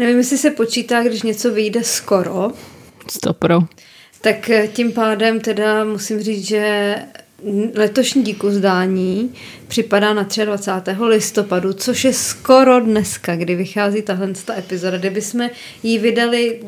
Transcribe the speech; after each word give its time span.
Nevím, 0.00 0.18
jestli 0.18 0.38
se 0.38 0.50
počítá, 0.50 1.02
když 1.02 1.22
něco 1.22 1.52
vyjde 1.52 1.84
skoro, 1.84 2.52
Stopro. 3.08 3.60
tak 4.20 4.50
eh, 4.50 4.68
tím 4.68 4.92
pádem 4.92 5.40
teda 5.40 5.84
musím 5.84 6.20
říct, 6.20 6.46
že 6.46 6.94
letošní 7.74 8.22
díku 8.22 8.50
zdání 8.50 9.34
připadá 9.68 10.14
na 10.14 10.28
23. 10.44 11.02
listopadu, 11.04 11.72
což 11.72 12.04
je 12.04 12.12
skoro 12.12 12.80
dneska, 12.80 13.36
kdy 13.36 13.56
vychází 13.56 14.02
tahle 14.02 14.32
ta 14.44 14.58
epizoda, 14.58 14.98
kdyby 14.98 15.22
jsme 15.22 15.50
ji 15.82 15.98
vydali 15.98 16.60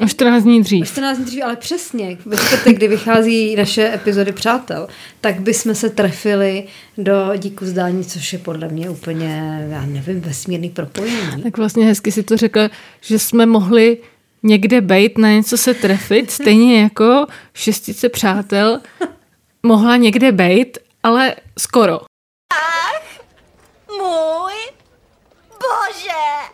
O 0.00 0.08
14 0.08 0.42
dní 0.42 0.62
dřív. 0.62 0.86
14 0.88 1.16
dní 1.16 1.24
dřív, 1.26 1.44
ale 1.44 1.56
přesně, 1.56 2.18
ve 2.26 2.36
čtvrtek, 2.36 2.76
kdy 2.76 2.88
vychází 2.88 3.56
naše 3.56 3.94
epizody 3.94 4.32
Přátel, 4.32 4.88
tak 5.20 5.40
bychom 5.40 5.74
se 5.74 5.90
trefili 5.90 6.64
do 6.98 7.32
díku 7.36 7.66
zdání, 7.66 8.04
což 8.04 8.32
je 8.32 8.38
podle 8.38 8.68
mě 8.68 8.90
úplně, 8.90 9.66
já 9.70 9.86
nevím, 9.86 10.20
vesmírný 10.20 10.70
propojení. 10.70 11.42
Tak 11.42 11.58
vlastně 11.58 11.86
hezky 11.86 12.12
si 12.12 12.22
to 12.22 12.36
řekla, 12.36 12.70
že 13.00 13.18
jsme 13.18 13.46
mohli 13.46 13.98
někde 14.42 14.80
bejt, 14.80 15.18
na 15.18 15.30
něco 15.30 15.56
se 15.56 15.74
trefit, 15.74 16.30
stejně 16.40 16.82
jako 16.82 17.26
šestice 17.54 18.08
přátel 18.08 18.80
mohla 19.62 19.96
někde 19.96 20.32
bejt, 20.32 20.78
ale 21.02 21.34
skoro. 21.58 22.00
Můj 23.88 24.54
bože! 25.50 26.50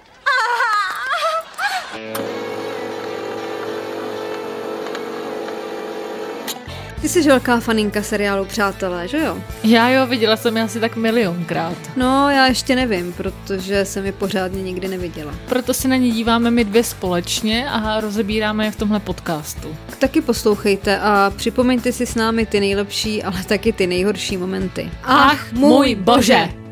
Ty 7.06 7.10
jsi 7.12 7.22
velká 7.22 7.60
faninka 7.60 8.02
seriálu 8.02 8.44
Přátelé, 8.44 9.08
že 9.08 9.18
jo? 9.18 9.38
Já 9.64 9.88
jo, 9.88 10.06
viděla 10.06 10.36
jsem 10.36 10.56
je 10.56 10.62
asi 10.62 10.80
tak 10.80 10.96
milionkrát. 10.96 11.76
No, 11.96 12.30
já 12.30 12.46
ještě 12.46 12.76
nevím, 12.76 13.12
protože 13.12 13.84
jsem 13.84 14.06
je 14.06 14.12
pořádně 14.12 14.62
nikdy 14.62 14.88
neviděla. 14.88 15.34
Proto 15.48 15.74
se 15.74 15.88
na 15.88 15.96
ně 15.96 16.10
díváme 16.10 16.50
my 16.50 16.64
dvě 16.64 16.84
společně 16.84 17.70
a 17.70 18.00
rozebíráme 18.00 18.64
je 18.64 18.70
v 18.70 18.76
tomhle 18.76 19.00
podcastu. 19.00 19.76
Taky 19.98 20.20
poslouchejte 20.20 20.98
a 20.98 21.32
připomeňte 21.36 21.92
si 21.92 22.06
s 22.06 22.14
námi 22.14 22.46
ty 22.46 22.60
nejlepší, 22.60 23.22
ale 23.22 23.44
taky 23.44 23.72
ty 23.72 23.86
nejhorší 23.86 24.36
momenty. 24.36 24.90
Ach, 25.04 25.52
můj 25.52 25.94
bože! 25.94 26.48
Ty 26.52 26.65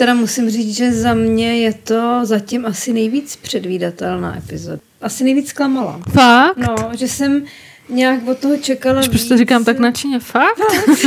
teda 0.00 0.14
musím 0.14 0.50
říct, 0.50 0.76
že 0.76 0.92
za 0.92 1.14
mě 1.14 1.58
je 1.58 1.72
to 1.72 2.20
zatím 2.22 2.66
asi 2.66 2.92
nejvíc 2.92 3.36
předvídatelná 3.36 4.38
epizoda. 4.38 4.78
Asi 5.00 5.24
nejvíc 5.24 5.48
zklamala. 5.48 6.00
Fakt? 6.12 6.56
No, 6.56 6.76
že 6.98 7.08
jsem 7.08 7.44
nějak 7.88 8.28
od 8.28 8.38
toho 8.38 8.56
čekala 8.56 8.98
Až 8.98 9.04
víc. 9.04 9.10
prostě 9.10 9.36
říkám 9.36 9.64
tak 9.64 9.78
nadšeně, 9.78 10.18
fakt? 10.20 10.60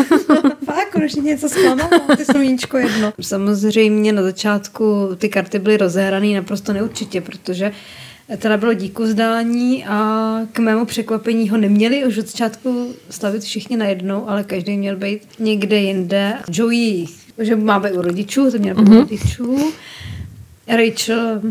Fakt, 0.66 0.91
konečně 0.91 1.21
něco 1.21 1.49
zklamalo, 1.49 2.16
ty 2.17 2.25
sluníčko 2.25 2.77
jedno. 2.77 3.14
Samozřejmě 3.21 4.14
na 4.14 4.21
začátku 4.21 5.09
ty 5.17 5.30
karty 5.30 5.59
byly 5.59 5.77
rozehrané 5.77 6.36
naprosto 6.36 6.73
neurčitě, 6.73 7.21
protože 7.21 7.71
teda 8.38 8.58
bylo 8.58 8.73
díku 8.73 9.05
zdání 9.05 9.86
a 9.86 10.39
k 10.52 10.59
mému 10.59 10.86
překvapení 10.86 11.49
ho 11.49 11.58
neměli 11.58 12.05
už 12.05 12.17
od 12.17 12.27
začátku 12.27 12.94
stavit 13.09 13.44
všichni 13.44 13.77
najednou, 13.77 14.30
ale 14.30 14.44
každý 14.44 14.77
měl 14.77 14.95
být 14.95 15.21
někde 15.39 15.77
jinde. 15.77 16.33
Joey, 16.52 17.05
že 17.38 17.56
má 17.56 17.80
být 17.80 17.92
u 17.92 18.02
rodičů, 18.02 18.52
to 18.52 18.58
měl 18.58 18.76
být 18.76 18.89
u 18.89 18.94
rodičů. 18.94 19.73
Rachel 20.67 21.42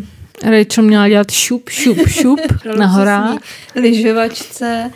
Rachel 0.42 0.84
měla 0.84 1.08
dělat 1.08 1.30
šup, 1.30 1.68
šup, 1.70 1.98
šup 2.08 2.40
na 2.78 2.86
horách. 2.86 3.38
lyžovačce. 3.74 4.90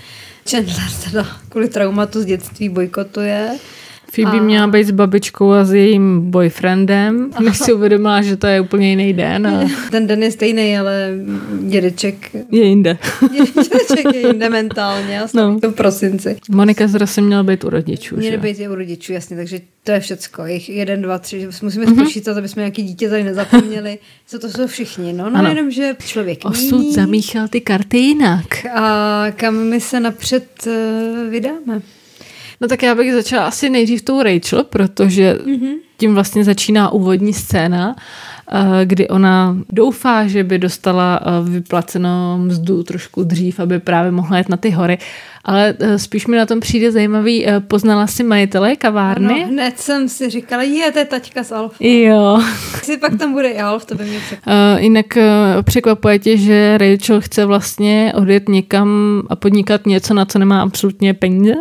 Chandler 0.50 0.90
teda 1.04 1.26
kvůli 1.48 1.68
traumatu 1.68 2.20
z 2.20 2.24
dětství 2.24 2.68
bojkotuje. 2.68 3.58
Phoebe 4.16 4.38
A- 4.38 4.42
měla 4.42 4.66
být 4.66 4.84
s 4.84 4.90
babičkou 4.90 5.50
a 5.52 5.64
s 5.64 5.72
jejím 5.72 6.30
boyfriendem, 6.30 7.30
než 7.44 7.58
si 7.58 7.72
uvědomila, 7.72 8.22
že 8.22 8.36
to 8.36 8.46
je 8.46 8.60
úplně 8.60 8.90
jiný 8.90 9.12
den 9.12 9.46
a 9.46 9.64
Ten 9.90 10.06
den 10.06 10.22
je 10.22 10.30
stejný, 10.30 10.78
ale 10.78 11.10
dědeček, 11.60 12.30
je 12.52 12.64
jinde. 12.64 12.98
dědeček 13.32 14.14
je 14.14 14.26
jinde 14.26 14.48
mentálně 14.50 15.20
a 15.22 15.26
No. 15.34 15.60
to 15.60 15.70
v 15.70 15.74
prosinci. 15.74 16.36
Monika 16.50 16.86
zase 16.88 17.20
měla 17.20 17.42
být 17.42 17.64
u 17.64 17.70
rodičů, 17.70 18.16
Měli 18.16 18.30
že? 18.36 18.38
být 18.38 18.60
i 18.60 18.68
u 18.68 18.74
rodičů, 18.74 19.12
jasně, 19.12 19.36
takže 19.36 19.60
to 19.84 19.92
je 19.92 20.00
všecko. 20.00 20.46
Jich 20.46 20.68
jeden, 20.68 21.02
dva, 21.02 21.18
tři, 21.18 21.40
že 21.40 21.48
musíme 21.62 21.86
Mhm. 21.86 21.94
spočítat, 22.00 22.36
aby 22.36 22.48
jsme 22.48 22.62
nějaký 22.62 22.82
dítě 22.82 23.08
tady 23.08 23.22
nezapomněli. 23.22 23.98
Co 24.26 24.38
to 24.38 24.48
jsou 24.50 24.66
všichni. 24.66 25.12
No, 25.12 25.30
no 25.30 25.38
Ano. 25.38 25.48
jenom, 25.48 25.70
že 25.70 25.96
člověk 26.06 26.44
Osud 26.44 26.78
mění 26.78 26.94
zamíchal 26.94 27.48
ty 27.48 27.60
karty 27.60 27.98
jinak. 27.98 28.66
a 28.74 29.26
kam 29.36 29.54
my 29.54 29.80
se 29.80 30.00
napřed 30.00 30.46
uh, 30.66 31.30
vydáme. 31.30 31.80
No 32.60 32.68
tak 32.68 32.82
já 32.82 32.94
bych 32.94 33.12
začala 33.12 33.46
asi 33.46 33.70
nejdřív 33.70 34.02
tou 34.02 34.22
Rachel, 34.22 34.64
protože 34.64 35.38
Mhm. 35.46 35.68
tím 35.98 36.14
vlastně 36.14 36.44
začíná 36.44 36.90
úvodní 36.92 37.32
scéna, 37.32 37.96
eh, 38.52 38.84
kdy 38.84 39.08
ona 39.08 39.56
doufá, 39.72 40.26
že 40.26 40.44
by 40.44 40.58
dostala 40.58 41.20
eh, 41.22 41.50
vyplacenou 41.50 42.38
mzdu 42.38 42.82
trošku 42.82 43.22
dřív, 43.24 43.60
aby 43.60 43.78
právě 43.78 44.10
mohla 44.12 44.38
jet 44.38 44.48
na 44.48 44.56
ty 44.56 44.70
hory. 44.70 44.98
Ale 45.44 45.74
eh, 45.80 45.98
spíš 45.98 46.26
mi 46.26 46.36
na 46.36 46.46
tom 46.46 46.60
přijde 46.60 46.92
zajímavý, 46.92 47.46
poznala 47.68 48.06
si 48.06 48.22
majitele 48.22 48.76
kavárny? 48.76 49.40
No, 49.40 49.46
hned 49.46 49.78
jsem 49.80 50.08
si 50.08 50.30
říkala, 50.30 50.62
je, 50.62 50.92
to 50.92 50.98
je 50.98 51.04
taťka 51.04 51.44
z 51.44 51.52
Alfa. 51.52 51.76
Jo. 51.80 52.42
Si 52.82 52.96
pak 52.96 53.18
tam 53.18 53.32
bude 53.32 53.48
i 53.48 53.58
Alf, 53.60 53.84
to 53.84 53.94
by 53.94 54.04
mě 54.04 54.18
překvapilo. 54.26 54.56
Uh, 54.76 54.80
jinak 54.82 55.06
uh, 55.16 55.22
překvapuje 55.62 56.18
tě, 56.18 56.36
že 56.36 56.78
Rachel 56.78 57.20
chce 57.20 57.44
vlastně 57.44 58.12
odjet 58.16 58.48
někam 58.48 59.22
a 59.30 59.36
podnikat 59.36 59.86
něco, 59.86 60.14
na 60.14 60.24
co 60.24 60.38
nemá 60.38 60.62
absolutně 60.62 61.14
peníze? 61.14 61.54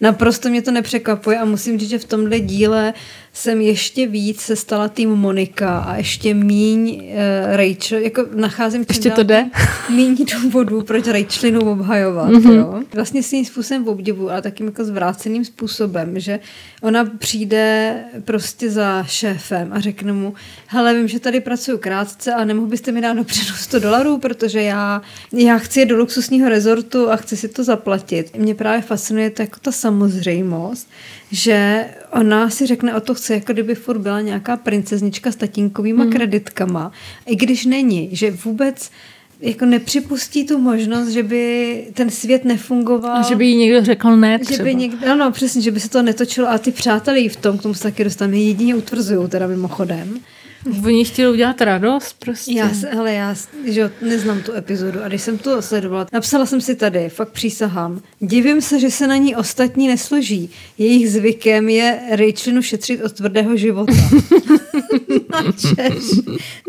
Naprosto 0.00 0.48
mě 0.48 0.62
to 0.62 0.70
nepřekvapuje 0.70 1.38
a 1.38 1.44
musím 1.44 1.78
říct, 1.78 1.90
že 1.90 1.98
v 1.98 2.04
tomhle 2.04 2.40
díle 2.40 2.94
jsem 3.32 3.60
ještě 3.60 4.06
víc 4.06 4.40
se 4.40 4.56
stala 4.56 4.88
tým 4.88 5.10
Monika 5.10 5.78
a 5.78 5.96
ještě 5.96 6.34
míň 6.34 7.02
uh, 7.04 7.56
Rachel, 7.56 7.98
jako 7.98 8.26
nacházím 8.34 8.84
Ještě 8.88 9.10
to 9.10 9.22
jde? 9.22 9.44
míň 9.94 10.16
důvodů, 10.42 10.82
proč 10.82 11.06
Rachelinu 11.06 11.60
obhajovat, 11.70 12.28
Mhm. 12.28 12.42
mm-hmm. 12.42 12.56
jo. 12.58 12.82
Vlastně 12.94 13.22
svým 13.22 13.44
způsobem 13.44 13.88
obdivu, 13.88 14.30
ale 14.30 14.42
takým 14.42 14.66
jako 14.66 14.84
zvráceným 14.84 15.44
způsobem, 15.44 16.20
že 16.20 16.40
ona 16.82 17.04
přijde 17.04 17.94
prostě 18.24 18.70
za 18.70 19.04
šéfem 19.04 19.72
a 19.72 19.80
řekne 19.80 20.12
mu, 20.12 20.34
hele, 20.66 20.94
vím, 20.94 21.08
že 21.08 21.20
tady 21.20 21.40
pracuju 21.40 21.78
krátce 21.78 22.34
a 22.34 22.44
nemohl 22.44 22.66
byste 22.66 22.92
mi 22.92 23.00
dát 23.00 23.12
dopředu 23.12 23.52
100 23.56 23.78
dolarů, 23.78 24.18
protože 24.18 24.62
já, 24.62 25.02
já 25.32 25.58
chci 25.58 25.80
jet 25.80 25.86
do 25.86 25.96
luxusního 25.96 26.48
rezortu 26.48 27.10
a 27.10 27.16
chci 27.16 27.36
si 27.36 27.48
to 27.48 27.64
zaplatit. 27.64 28.36
Mě 28.36 28.54
právě 28.54 28.82
fascinuje 28.82 29.30
to 29.30 29.42
jako 29.42 29.60
ta 29.62 29.72
samozřejmost, 29.72 30.88
že 31.32 31.86
ona 32.12 32.50
si 32.50 32.66
řekne, 32.66 32.94
o 32.94 33.00
to 33.00 33.14
chce, 33.14 33.34
jako 33.34 33.52
kdyby 33.52 33.74
furt 33.74 33.98
byla 33.98 34.20
nějaká 34.20 34.56
princeznička 34.56 35.32
s 35.32 35.36
tatínkovýma 35.36 36.02
hmm. 36.02 36.12
kreditkama, 36.12 36.92
i 37.26 37.36
když 37.36 37.66
není, 37.66 38.08
že 38.12 38.30
vůbec 38.30 38.90
jako 39.40 39.66
nepřipustí 39.66 40.46
tu 40.46 40.58
možnost, 40.58 41.08
že 41.08 41.22
by 41.22 41.84
ten 41.94 42.10
svět 42.10 42.44
nefungoval. 42.44 43.16
A 43.16 43.22
že 43.22 43.36
by 43.36 43.46
jí 43.46 43.56
někdo 43.56 43.84
řekl 43.84 44.16
ne 44.16 44.38
třeba. 44.38 44.56
Že 44.56 44.62
by 44.62 44.74
někde, 44.74 45.06
ano, 45.06 45.30
přesně, 45.30 45.62
že 45.62 45.70
by 45.70 45.80
se 45.80 45.90
to 45.90 46.02
netočilo 46.02 46.48
a 46.48 46.58
ty 46.58 46.72
přátelé 46.72 47.28
v 47.28 47.36
tom, 47.36 47.58
k 47.58 47.62
tomu 47.62 47.74
se 47.74 47.82
taky 47.82 48.04
dostaneme, 48.04 48.38
jedině 48.38 48.74
utvrzují 48.74 49.28
teda 49.28 49.46
mimochodem. 49.46 50.20
Oni 50.84 51.04
chtěli 51.04 51.32
udělat 51.32 51.60
radost 51.60 52.16
prostě. 52.18 52.52
Já, 52.52 52.70
hele, 52.90 53.12
já 53.12 53.34
že 53.64 53.90
neznám 54.02 54.42
tu 54.42 54.52
epizodu 54.52 55.02
a 55.04 55.08
když 55.08 55.22
jsem 55.22 55.38
to 55.38 55.62
sledovala, 55.62 56.06
napsala 56.12 56.46
jsem 56.46 56.60
si 56.60 56.74
tady, 56.74 57.08
fakt 57.08 57.32
přísahám, 57.32 58.02
divím 58.20 58.60
se, 58.60 58.80
že 58.80 58.90
se 58.90 59.06
na 59.06 59.16
ní 59.16 59.36
ostatní 59.36 59.88
nesloží. 59.88 60.50
Jejich 60.78 61.10
zvykem 61.10 61.68
je 61.68 62.00
Rachelinu 62.10 62.62
šetřit 62.62 63.02
od 63.02 63.12
tvrdého 63.12 63.56
života. 63.56 63.92
Načeš, 65.32 66.04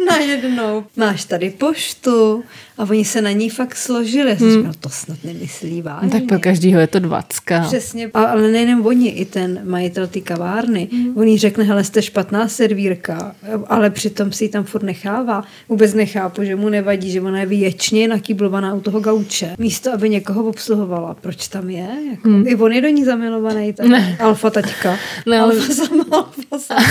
najednou 0.10 0.84
máš 0.96 1.26
tady 1.26 1.50
poštu 1.50 2.44
a 2.78 2.82
oni 2.90 3.06
se 3.06 3.22
na 3.22 3.32
ní 3.32 3.50
fakt 3.50 3.76
složili. 3.76 4.30
Já 4.30 4.36
jsem 4.36 4.52
říkala, 4.52 4.74
to 4.80 4.90
snad 4.90 5.18
nemyslí 5.24 5.82
vážně. 5.82 6.06
No, 6.08 6.12
tak 6.12 6.24
pro 6.24 6.40
každýho 6.40 6.80
je 6.80 6.88
to 6.88 7.00
dvacka. 7.00 7.60
Přesně, 7.68 8.12
ale 8.14 8.52
nejenom 8.52 8.86
oni, 8.86 9.10
i 9.10 9.26
ten 9.26 9.60
majitel 9.64 10.08
té 10.08 10.20
kavárny. 10.22 10.88
Mm. 10.92 11.18
On 11.18 11.28
jí 11.28 11.38
řekne, 11.38 11.64
hele, 11.64 11.84
jste 11.84 12.02
špatná 12.02 12.48
servírka, 12.48 13.36
ale 13.68 13.90
přitom 13.90 14.32
si 14.32 14.44
ji 14.44 14.50
tam 14.50 14.64
furt 14.64 14.84
nechává. 14.84 15.44
Vůbec 15.70 15.94
nechápu, 15.94 16.44
že 16.44 16.56
mu 16.56 16.70
nevadí, 16.70 17.12
že 17.12 17.22
ona 17.22 17.40
je 17.40 17.46
věčně 17.46 18.08
nakýblovaná 18.08 18.74
u 18.74 18.82
toho 18.82 19.00
gauče. 19.00 19.56
Místo, 19.58 19.94
aby 19.94 20.10
někoho 20.10 20.44
obsluhovala. 20.44 21.14
Proč 21.22 21.48
tam 21.48 21.70
je? 21.70 21.88
Jako, 22.12 22.28
mm. 22.30 22.48
I 22.48 22.56
on 22.56 22.72
je 22.72 22.82
do 22.82 22.88
ní 22.90 23.06
zamilovaný. 23.06 23.74
Tak, 23.74 23.86
Ne. 23.88 24.18
Alfa 24.20 24.50
taťka. 24.50 24.98
Ne, 25.26 25.40
ale- 25.40 25.54
Alfa 25.56 25.74
sama, 25.74 26.04
alfa 26.12 26.60
sama. 26.60 26.82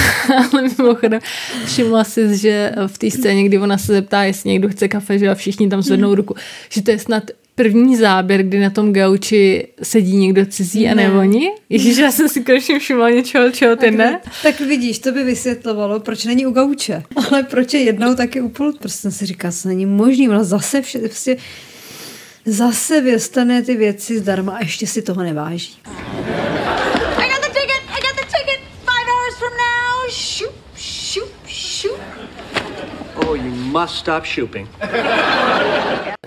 Ale 0.52 0.62
mimochodem, 0.78 1.20
všimla 1.66 2.04
si, 2.04 2.36
že 2.36 2.72
v 2.86 2.98
té 2.98 3.10
scéně, 3.10 3.44
kdy 3.44 3.58
ona 3.58 3.78
se 3.78 3.92
zeptá, 3.92 4.22
jestli 4.24 4.50
někdo 4.50 4.68
chce 4.68 4.88
kafe, 4.88 5.18
že 5.18 5.28
a 5.28 5.34
všichni 5.34 5.68
tam 5.70 5.82
zvednou 5.82 6.14
ruku, 6.14 6.34
že 6.68 6.82
to 6.82 6.90
je 6.90 6.98
snad 6.98 7.22
první 7.54 7.96
záběr, 7.96 8.42
kdy 8.42 8.60
na 8.60 8.70
tom 8.70 8.92
gauči 8.92 9.68
sedí 9.82 10.16
někdo 10.16 10.46
cizí 10.46 10.88
a 10.88 10.94
ne 10.94 11.12
oni. 11.12 11.50
Ježíš, 11.68 11.96
já 11.96 12.12
jsem 12.12 12.28
si 12.28 12.40
konečně 12.40 12.78
všimla 12.78 13.10
něčeho, 13.10 13.50
čeho 13.50 13.76
ty 13.76 13.90
ne. 13.90 14.20
Tak 14.42 14.60
vidíš, 14.60 14.98
to 14.98 15.12
by 15.12 15.24
vysvětlovalo, 15.24 16.00
proč 16.00 16.24
není 16.24 16.46
u 16.46 16.50
gauče. 16.50 17.02
Ale 17.30 17.42
proč 17.42 17.74
je 17.74 17.80
jednou 17.80 18.14
taky 18.14 18.40
u 18.40 18.48
pult. 18.48 18.78
Prostě 18.78 18.98
jsem 18.98 19.10
si 19.10 19.26
říkala, 19.26 19.52
co 19.52 19.68
není 19.68 19.86
možný, 19.86 20.28
ona 20.28 20.44
zase 20.44 20.82
vše, 20.82 20.98
prostě 20.98 21.36
zase 22.44 23.00
vystane 23.00 23.62
ty 23.62 23.76
věci 23.76 24.18
zdarma 24.18 24.52
a 24.52 24.62
ještě 24.62 24.86
si 24.86 25.02
toho 25.02 25.22
neváží. 25.22 25.72
You 33.44 33.54
must 33.54 33.94
stop 33.94 34.26
shooping. 34.26 34.68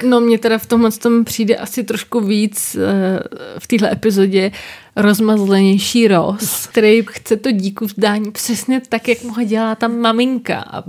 No 0.04 0.19
mě 0.19 0.38
teda 0.38 0.57
v 0.57 0.65
tomhle 0.65 0.92
tom 0.92 1.24
přijde 1.24 1.56
asi 1.56 1.83
trošku 1.83 2.19
víc 2.19 2.75
eh, 2.75 3.19
v 3.60 3.68
téhle 3.68 3.92
epizodě 3.92 4.51
rozmazlenější 4.95 6.07
Ross, 6.07 6.67
který 6.67 7.03
chce 7.09 7.37
to 7.37 7.51
díku 7.51 7.85
vzdání 7.85 8.31
přesně 8.31 8.81
tak, 8.89 9.07
jak 9.07 9.23
mu 9.23 9.33
ho 9.33 9.43
dělá 9.43 9.75
ta 9.75 9.87
maminka. 9.87 10.59
A, 10.59 10.83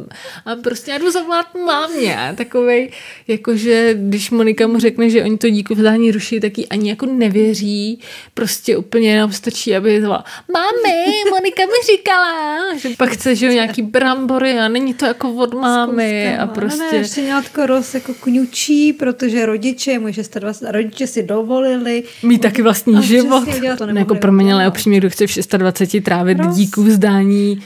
a 0.44 0.56
prostě 0.56 0.90
já 0.90 0.98
jdu 0.98 1.10
zavolat 1.10 1.46
mámě. 1.66 2.34
Takovej, 2.36 2.90
jakože 3.28 3.94
když 3.98 4.30
Monika 4.30 4.66
mu 4.66 4.78
řekne, 4.78 5.10
že 5.10 5.24
oni 5.24 5.38
to 5.38 5.50
díku 5.50 5.74
vzdání 5.74 6.10
ruší, 6.10 6.40
tak 6.40 6.58
jí 6.58 6.68
ani 6.68 6.88
jako 6.90 7.06
nevěří. 7.06 8.00
Prostě 8.34 8.76
úplně 8.76 9.10
jenom 9.10 9.32
stačí, 9.32 9.76
aby 9.76 10.00
zavolala 10.00 10.24
Mami, 10.52 11.30
Monika 11.30 11.62
mi 11.62 11.96
říkala, 11.96 12.76
že 12.78 12.88
pak 12.98 13.10
chce, 13.10 13.34
že 13.34 13.54
nějaký 13.54 13.82
brambory 13.82 14.58
a 14.58 14.68
není 14.68 14.94
to 14.94 15.06
jako 15.06 15.32
od 15.32 15.54
mámy 15.54 16.38
a 16.38 16.46
prostě... 16.46 16.84
No 16.84 16.92
ne, 16.92 16.98
ještě 16.98 17.66
Ross 17.66 17.94
jako 17.94 18.14
kňučí, 18.14 18.92
protože 18.92 19.46
rodiče, 19.46 19.98
můj 19.98 20.12
26, 20.12 20.72
rodiče 20.72 21.06
si 21.06 21.22
dovolili. 21.22 22.02
Mít 22.22 22.38
taky 22.38 22.62
vlastní 22.62 23.02
život. 23.02 23.42
přesně 23.42 23.60
udělat 23.60 23.78
to 23.78 23.93
No, 23.94 24.00
jako 24.00 24.14
pro 24.14 24.32
mě, 24.32 24.54
ale 24.54 24.68
upřímně, 24.68 24.98
kdo 24.98 25.10
chce 25.10 25.26
v 25.26 25.48
26 25.58 26.04
trávit 26.04 26.38
Roz- 26.38 26.54
díku 26.54 26.82
vzdání 26.82 27.62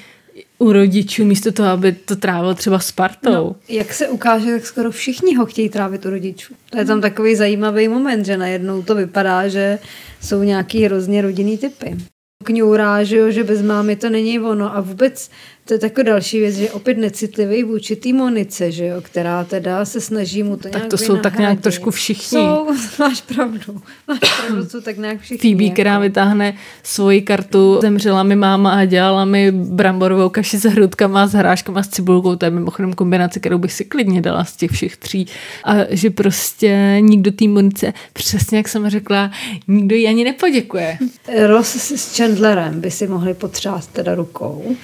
u 0.59 0.73
rodičů, 0.73 1.25
místo 1.25 1.53
toho, 1.53 1.69
aby 1.69 1.93
to 1.93 2.17
trávil 2.17 2.55
třeba 2.55 2.79
s 2.79 2.93
partou. 2.93 3.31
No, 3.31 3.57
jak 3.69 3.93
se 3.93 4.09
ukáže, 4.09 4.53
tak 4.53 4.67
skoro 4.67 4.91
všichni 4.91 5.37
ho 5.37 5.47
chtějí 5.47 5.69
trávit 5.69 6.07
u 6.07 6.11
rodičů. 6.11 6.55
To 6.71 6.79
je 6.79 6.85
tam 6.85 7.01
takový 7.01 7.37
zajímavý 7.37 7.89
moment, 7.89 8.25
že 8.25 8.37
najednou 8.37 8.83
to 8.83 8.95
vypadá, 8.95 9.49
že 9.49 9.79
jsou 10.21 10.43
nějaký 10.43 10.85
hrozně 10.85 11.23
rodinný 11.23 11.59
typy. 11.59 11.97
Kňourá, 12.45 13.05
že, 13.05 13.17
jo, 13.17 13.31
že 13.31 13.45
bez 13.45 13.63
mámy 13.63 13.97
to 13.97 14.11
není 14.11 14.41
ono 14.41 14.77
a 14.77 14.81
vůbec 14.81 15.31
to 15.69 15.75
je 15.75 15.79
taková 15.79 16.05
další 16.05 16.41
věc, 16.41 16.57
že 16.57 16.71
opět 16.71 16.99
necitlivý 16.99 17.63
vůči 17.63 17.97
té 17.97 18.13
Monice, 18.13 18.73
že 18.73 18.87
jo, 18.87 19.01
která 19.01 19.45
teda 19.45 19.85
se 19.85 20.01
snaží 20.01 20.43
mu 20.43 20.57
to 20.57 20.63
Tak 20.63 20.73
nějak 20.73 20.91
to 20.91 20.99
jsou 20.99 21.17
tak 21.17 21.39
nějak 21.39 21.61
trošku 21.61 21.91
všichni. 21.91 22.39
Jsou, 22.39 22.67
máš 22.99 23.21
pravdu, 23.21 23.83
máš 24.09 24.19
pravdu, 24.19 24.69
jsou 24.69 24.81
tak 24.81 24.97
nějak 24.97 25.21
všichni. 25.21 25.55
Phoebe, 25.55 25.73
která 25.73 25.91
jako. 25.91 26.03
vytáhne 26.03 26.55
svoji 26.83 27.23
kartu, 27.23 27.79
zemřela 27.83 28.23
mi 28.23 28.37
máma 28.37 28.73
a 28.73 28.85
dělala 28.85 29.25
mi 29.25 29.53
bramborovou 29.53 30.29
kaši 30.29 30.59
s 30.59 30.65
hrudkama, 30.65 31.27
s 31.27 31.33
hráškama, 31.33 31.83
s 31.83 31.89
cibulkou, 31.89 32.37
to 32.37 32.45
je 32.45 32.51
mimochodem 32.51 32.93
kombinace, 32.93 33.41
kterou 33.41 33.59
bych 33.59 33.73
si 33.73 33.85
klidně 33.85 34.21
dala 34.21 34.45
z 34.45 34.57
těch 34.57 34.71
všech 34.71 34.97
tří. 34.97 35.27
A 35.65 35.75
že 35.91 36.11
prostě 36.11 36.97
nikdo 37.01 37.31
té 37.31 37.49
Monice, 37.49 37.93
přesně 38.13 38.59
jak 38.59 38.69
jsem 38.69 38.91
řekla, 38.91 39.31
nikdo 39.69 39.97
jí 39.97 40.09
ani 40.09 40.25
nepoděkuje. 40.25 40.99
Ross 41.47 41.77
s 41.77 42.17
Chandlerem 42.17 42.81
by 42.81 42.91
si 42.91 43.07
mohli 43.07 43.35
potřást 43.35 43.87
teda 43.87 44.15
rukou. 44.15 44.77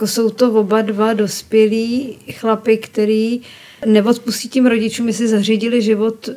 Jako 0.00 0.06
jsou 0.06 0.30
to 0.30 0.52
oba 0.52 0.82
dva 0.82 1.12
dospělí 1.12 2.16
chlapy, 2.32 2.78
který 2.78 3.40
neodpustí 3.86 4.48
tím 4.48 4.66
rodičům, 4.66 5.08
jestli 5.08 5.28
zařídili 5.28 5.82
život 5.82 6.28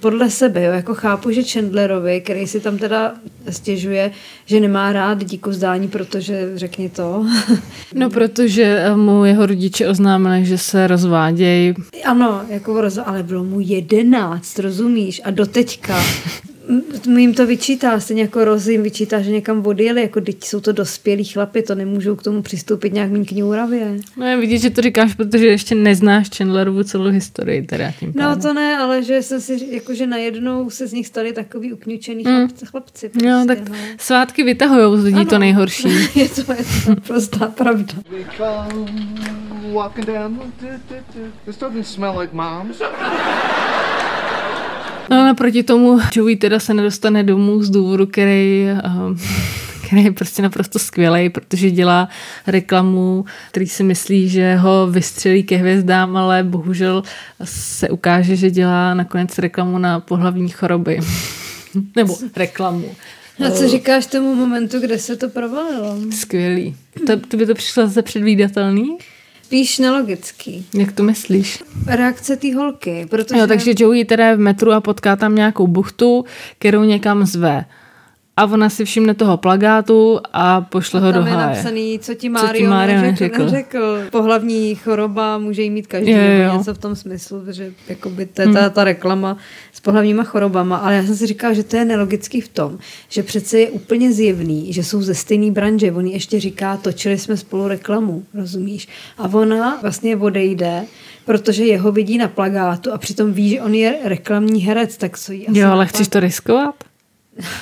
podle 0.00 0.30
sebe. 0.30 0.64
Jo? 0.64 0.72
Jako 0.72 0.94
chápu, 0.94 1.30
že 1.30 1.42
Chandlerovi, 1.42 2.20
který 2.20 2.46
si 2.46 2.60
tam 2.60 2.78
teda 2.78 3.14
stěžuje, 3.50 4.10
že 4.46 4.60
nemá 4.60 4.92
rád 4.92 5.24
díku 5.24 5.50
vzdání, 5.50 5.88
protože 5.88 6.50
řekni 6.54 6.88
to. 6.88 7.26
No, 7.94 8.10
protože 8.10 8.84
mu 8.94 9.24
jeho 9.24 9.46
rodiče 9.46 9.88
oznámili, 9.88 10.44
že 10.44 10.58
se 10.58 10.86
rozvádějí. 10.86 11.74
ano, 12.04 12.42
jako 12.48 12.80
roz, 12.80 12.98
ale 13.04 13.22
bylo 13.22 13.44
mu 13.44 13.60
jedenáct, 13.60 14.58
rozumíš? 14.58 15.20
A 15.24 15.30
doteďka 15.30 16.02
jim 17.16 17.34
to 17.34 17.46
vyčítá, 17.46 18.00
stejně 18.00 18.22
jako 18.22 18.44
Roz 18.44 18.66
jim 18.66 18.82
vyčítá, 18.82 19.20
že 19.20 19.30
někam 19.30 19.66
odjeli, 19.66 20.02
jako 20.02 20.20
teď 20.20 20.44
jsou 20.44 20.60
to 20.60 20.72
dospělí 20.72 21.24
chlapi, 21.24 21.62
to 21.62 21.74
nemůžou 21.74 22.16
k 22.16 22.22
tomu 22.22 22.42
přistoupit 22.42 22.92
nějak 22.92 23.10
méně 23.10 23.24
kňouravě. 23.24 23.96
No 24.16 24.26
je 24.26 24.36
vidět, 24.36 24.58
že 24.58 24.70
to 24.70 24.80
říkáš, 24.82 25.14
protože 25.14 25.46
ještě 25.46 25.74
neznáš 25.74 26.28
Chandlerovu 26.36 26.82
celou 26.84 27.10
historii 27.10 27.62
teda 27.62 27.90
tím 28.00 28.12
No 28.16 28.36
to 28.36 28.54
ne, 28.54 28.76
ale 28.78 29.02
že 29.02 29.22
jsem 29.22 29.40
si, 29.40 29.56
ř- 29.56 29.72
jako 29.72 29.94
že 29.94 30.06
najednou 30.06 30.70
se 30.70 30.86
z 30.86 30.92
nich 30.92 31.06
stali 31.06 31.32
takový 31.32 31.72
ukňučený 31.72 32.24
chlapci, 32.24 32.66
chlapci 32.66 33.08
prostě, 33.08 33.28
Jo, 33.28 33.44
tak 33.46 33.68
no. 33.68 33.74
svátky 33.98 34.42
vytahujou 34.42 34.96
z 34.96 35.04
lidí 35.04 35.24
to 35.24 35.34
Ano. 35.34 35.38
nejhorší. 35.38 35.88
je 36.14 36.28
to, 36.28 36.52
je 36.52 36.64
to 36.86 36.96
prostá 37.06 37.46
pravda. 37.46 37.94
Walking 39.72 40.06
down. 40.06 40.40
This 41.44 41.56
doesn't 41.56 41.84
smell 41.86 42.18
like 42.20 42.32
mom's. 42.34 42.76
No 45.10 45.16
naproti 45.16 45.62
tomu 45.62 45.98
Joey 46.14 46.36
teda 46.36 46.60
se 46.60 46.74
nedostane 46.74 47.24
domů 47.24 47.62
z 47.62 47.70
důvodu, 47.70 48.06
který, 48.06 48.66
um, 49.06 49.18
který 49.86 50.04
je 50.04 50.12
prostě 50.12 50.42
naprosto 50.42 50.78
skvělý, 50.78 51.30
protože 51.30 51.70
dělá 51.70 52.08
reklamu, 52.46 53.24
který 53.50 53.66
si 53.66 53.82
myslí, 53.82 54.28
že 54.28 54.56
ho 54.56 54.86
vystřelí 54.90 55.44
ke 55.44 55.56
hvězdám, 55.56 56.16
ale 56.16 56.42
bohužel 56.42 57.02
se 57.44 57.88
ukáže, 57.88 58.36
že 58.36 58.50
dělá 58.50 58.94
nakonec 58.94 59.38
reklamu 59.38 59.78
na 59.78 60.00
pohlavní 60.00 60.48
choroby. 60.48 61.00
Nebo 61.96 62.16
reklamu. 62.36 62.94
A 63.46 63.50
co 63.50 63.68
říkáš 63.68 64.06
tomu 64.06 64.34
momentu, 64.34 64.80
kde 64.80 64.98
se 64.98 65.16
to 65.16 65.28
provalilo? 65.28 65.96
Skvělý. 66.12 66.76
To, 67.06 67.20
to 67.20 67.36
by 67.36 67.46
to 67.46 67.54
přišlo 67.54 67.86
zase 67.86 68.02
předvídatelný? 68.02 68.98
Spíš 69.46 69.78
nelogický. 69.78 70.66
Jak 70.74 70.92
to 70.92 71.02
myslíš? 71.02 71.62
Reakce 71.86 72.36
té 72.36 72.54
holky, 72.54 73.06
protože... 73.10 73.40
Jo, 73.40 73.46
takže 73.46 73.72
Joey 73.78 74.04
teda 74.04 74.26
je 74.26 74.36
v 74.36 74.38
metru 74.38 74.72
a 74.72 74.80
potká 74.80 75.16
tam 75.16 75.34
nějakou 75.34 75.66
buchtu, 75.66 76.24
kterou 76.58 76.82
někam 76.82 77.26
zve. 77.26 77.64
A 78.38 78.44
ona 78.44 78.68
si 78.70 78.84
všimne 78.84 79.14
toho 79.16 79.36
plagátu 79.40 80.20
a 80.32 80.60
pošle 80.60 81.00
ho 81.00 81.06
do 81.12 81.18
Tam 81.18 81.26
je 81.26 81.32
háje. 81.32 81.46
napsaný, 81.56 81.98
co 81.98 82.12
ti 82.12 82.18
Co 82.18 82.22
ti 82.22 82.28
Mário 82.28 82.70
Mário 82.70 83.00
neřekl, 83.00 83.38
neřekl. 83.38 83.44
neřekl. 83.44 84.10
Pohlavní 84.10 84.74
choroba 84.74 85.38
může 85.38 85.62
jí 85.62 85.70
mít 85.70 85.86
každý, 85.86 86.10
Jo, 86.10 86.18
jo, 86.18 86.28
nebo 86.28 86.42
jo. 86.52 86.58
něco 86.58 86.74
v 86.74 86.78
tom 86.78 86.96
smyslu, 86.96 87.42
že 87.50 87.72
jakoby 87.88 88.26
to 88.26 88.42
je 88.42 88.48
ta, 88.48 88.70
ta 88.70 88.84
reklama 88.84 89.36
s 89.72 89.80
pohlavníma 89.80 90.24
chorobama. 90.24 90.76
Ale 90.76 90.94
já 90.94 91.02
jsem 91.04 91.16
si 91.16 91.26
říkala, 91.26 91.52
že 91.54 91.62
to 91.62 91.76
je 91.76 91.84
nelogický 91.84 92.40
v 92.40 92.48
tom, 92.48 92.78
že 93.08 93.22
přece 93.22 93.58
je 93.58 93.70
úplně 93.70 94.12
zjevný, 94.12 94.72
že 94.72 94.84
jsou 94.84 95.02
ze 95.02 95.14
stejné 95.14 95.50
branže. 95.50 95.92
On 95.92 96.06
jí 96.06 96.12
ještě 96.12 96.40
říká, 96.40 96.76
točili 96.76 97.18
jsme 97.18 97.36
spolu 97.36 97.68
reklamu, 97.68 98.24
rozumíš? 98.34 98.88
A 99.18 99.24
ona 99.34 99.78
vlastně 99.82 100.16
odejde, 100.16 100.84
protože 101.24 101.64
jeho 101.64 101.92
vidí 101.92 102.18
na 102.18 102.28
plagátu 102.28 102.92
a 102.92 102.98
přitom 102.98 103.32
ví, 103.32 103.48
že 103.48 103.60
on 103.62 103.74
je 103.74 103.94
reklamní 104.04 104.60
herec, 104.60 104.96
tak 104.96 105.18
co 105.18 105.32
jí 105.32 105.48
asi 105.48 105.58
Jo, 105.58 105.70
ale 105.70 105.86
chceš 105.86 106.08
to 106.08 106.20
riskovat? 106.20 106.74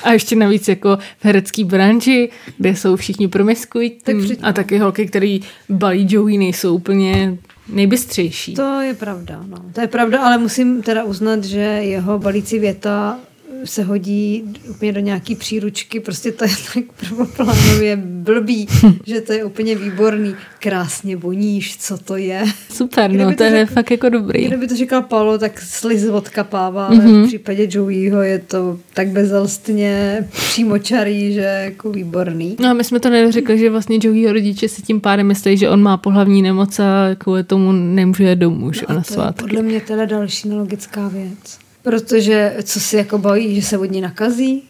A 0.03 0.11
ještě 0.11 0.35
navíc 0.35 0.67
jako 0.67 0.97
v 0.97 1.25
herecký 1.25 1.63
branži, 1.63 2.29
kde 2.57 2.75
jsou 2.75 2.95
všichni 2.95 3.27
promiskuitní 3.27 4.27
Tak 4.27 4.37
a 4.41 4.53
taky 4.53 4.77
holky, 4.77 5.05
který 5.05 5.41
balí 5.69 6.07
Joey, 6.09 6.37
nejsou 6.37 6.75
úplně 6.75 7.37
nejbystřejší. 7.69 8.53
To 8.53 8.81
je 8.81 8.93
pravda, 8.93 9.43
no. 9.47 9.57
To 9.73 9.81
je 9.81 9.87
pravda, 9.87 10.21
ale 10.21 10.37
musím 10.37 10.81
teda 10.81 11.03
uznat, 11.03 11.43
že 11.43 11.59
jeho 11.59 12.19
balící 12.19 12.59
věta 12.59 13.19
se 13.65 13.83
hodí 13.83 14.43
úplně 14.69 14.91
do 14.93 14.99
nějaký 14.99 15.35
příručky, 15.35 15.99
prostě 15.99 16.31
to 16.31 16.43
je 16.45 16.49
tak 16.73 16.83
prvoplánově 16.99 17.95
blbý, 18.05 18.67
že 19.05 19.21
to 19.21 19.33
je 19.33 19.43
úplně 19.43 19.75
výborný. 19.75 20.35
Krásně 20.59 21.15
voníš, 21.15 21.77
co 21.77 21.97
to 21.97 22.17
je. 22.17 22.43
Super, 22.73 23.09
Kdyby 23.09 23.23
no 23.23 23.31
to 23.31 23.37
to 23.37 23.43
je 23.43 23.65
fakt 23.65 23.91
jako 23.91 24.09
dobrý. 24.09 24.47
Kdyby 24.47 24.67
to 24.67 24.75
říkal 24.75 25.01
Paolo, 25.01 25.37
tak 25.37 25.61
sliz 25.61 26.05
odkapává, 26.09 26.85
ale 26.85 26.95
Mhm. 26.97 27.23
v 27.23 27.27
případě 27.27 27.67
Joeyho 27.71 28.21
je 28.21 28.39
to 28.39 28.79
tak 28.93 29.07
bezelstně 29.07 30.23
přímočarý, 30.31 31.33
že 31.33 31.41
jako 31.41 31.91
výborný. 31.91 32.55
No 32.59 32.69
a 32.69 32.73
my 32.73 32.83
jsme 32.83 32.99
to 32.99 33.09
neřekli, 33.09 33.57
že 33.59 33.69
vlastně 33.69 33.97
Joeyho 34.03 34.33
rodiče 34.33 34.69
si 34.69 34.81
tím 34.81 35.01
pádem 35.01 35.27
myslí, 35.27 35.57
že 35.57 35.69
on 35.69 35.81
má 35.81 35.97
pohlavní 35.97 36.41
nemoc 36.41 36.79
a 36.79 37.15
kvůli 37.17 37.43
tomu 37.43 37.71
nemůže 37.71 38.29
jít 38.29 38.39
domů, 38.39 38.71
že 38.71 38.81
A 38.81 38.93
na 38.93 39.01
to 39.01 39.11
je 39.11 39.15
svátky. 39.15 39.41
podle 39.41 39.61
mě 39.61 39.81
teda 39.81 40.05
další 40.05 40.49
nelogická 40.49 41.07
věc. 41.07 41.64
Protože 41.85 42.55
co 42.63 42.79
si 42.79 42.97
jako 42.97 43.17
bojí, 43.17 43.61
že 43.61 43.67
se 43.67 43.77
od 43.77 43.85
ní 43.91 44.01
nakazí? 44.01 44.63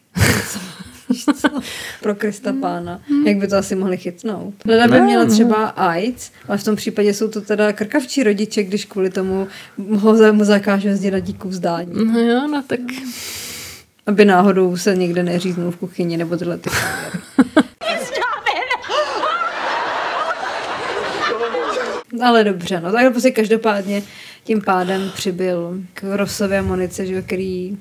Co? 0.52 0.60
Víš 1.10 1.26
co? 1.26 1.50
Pro 2.02 2.16
Krista 2.16 2.54
pána. 2.62 3.02
Jak 3.26 3.38
by 3.38 3.48
to 3.48 3.56
asi 3.58 3.76
mohli 3.76 3.98
chytnout? 3.98 4.54
Leda 4.66 4.88
by 4.88 5.02
měla 5.02 5.26
třeba 5.26 5.66
AIDS, 5.66 6.32
ale 6.48 6.58
v 6.58 6.64
tom 6.64 6.76
případě 6.76 7.14
jsou 7.14 7.28
to 7.28 7.42
teda 7.42 7.74
krkavčí 7.74 8.24
rodiče, 8.24 8.64
když 8.64 8.86
kvůli 8.86 9.10
tomu 9.10 9.48
ho 9.98 10.34
mu 10.34 10.44
zakáže 10.44 10.90
jezdit 10.90 11.12
na 11.12 11.20
díku 11.20 11.50
vzdání. 11.50 11.92
No 11.94 12.20
jo, 12.20 12.48
no 12.48 12.64
tak 12.68 12.80
Aby 14.08 14.26
náhodou 14.26 14.78
se 14.78 14.96
někde 14.96 15.24
neříznul 15.24 15.72
v 15.72 15.76
kuchyni 15.76 16.18
nebo 16.18 16.38
tyhle 16.38 16.58
ty 16.58 16.70
závěry. 16.70 18.06
Stop 18.06 18.46
it! 18.48 18.86
Ale 22.22 22.44
dobře, 22.44 22.80
no. 22.80 22.92
Tak 22.92 23.12
prostě 23.12 23.32
každopádně 23.32 24.04
tím 24.44 24.62
pádem 24.62 25.12
přibyl 25.14 25.80
k 25.94 26.16
Rosově 26.16 26.62
Monice, 26.62 27.06
že, 27.06 27.22
který 27.22 27.78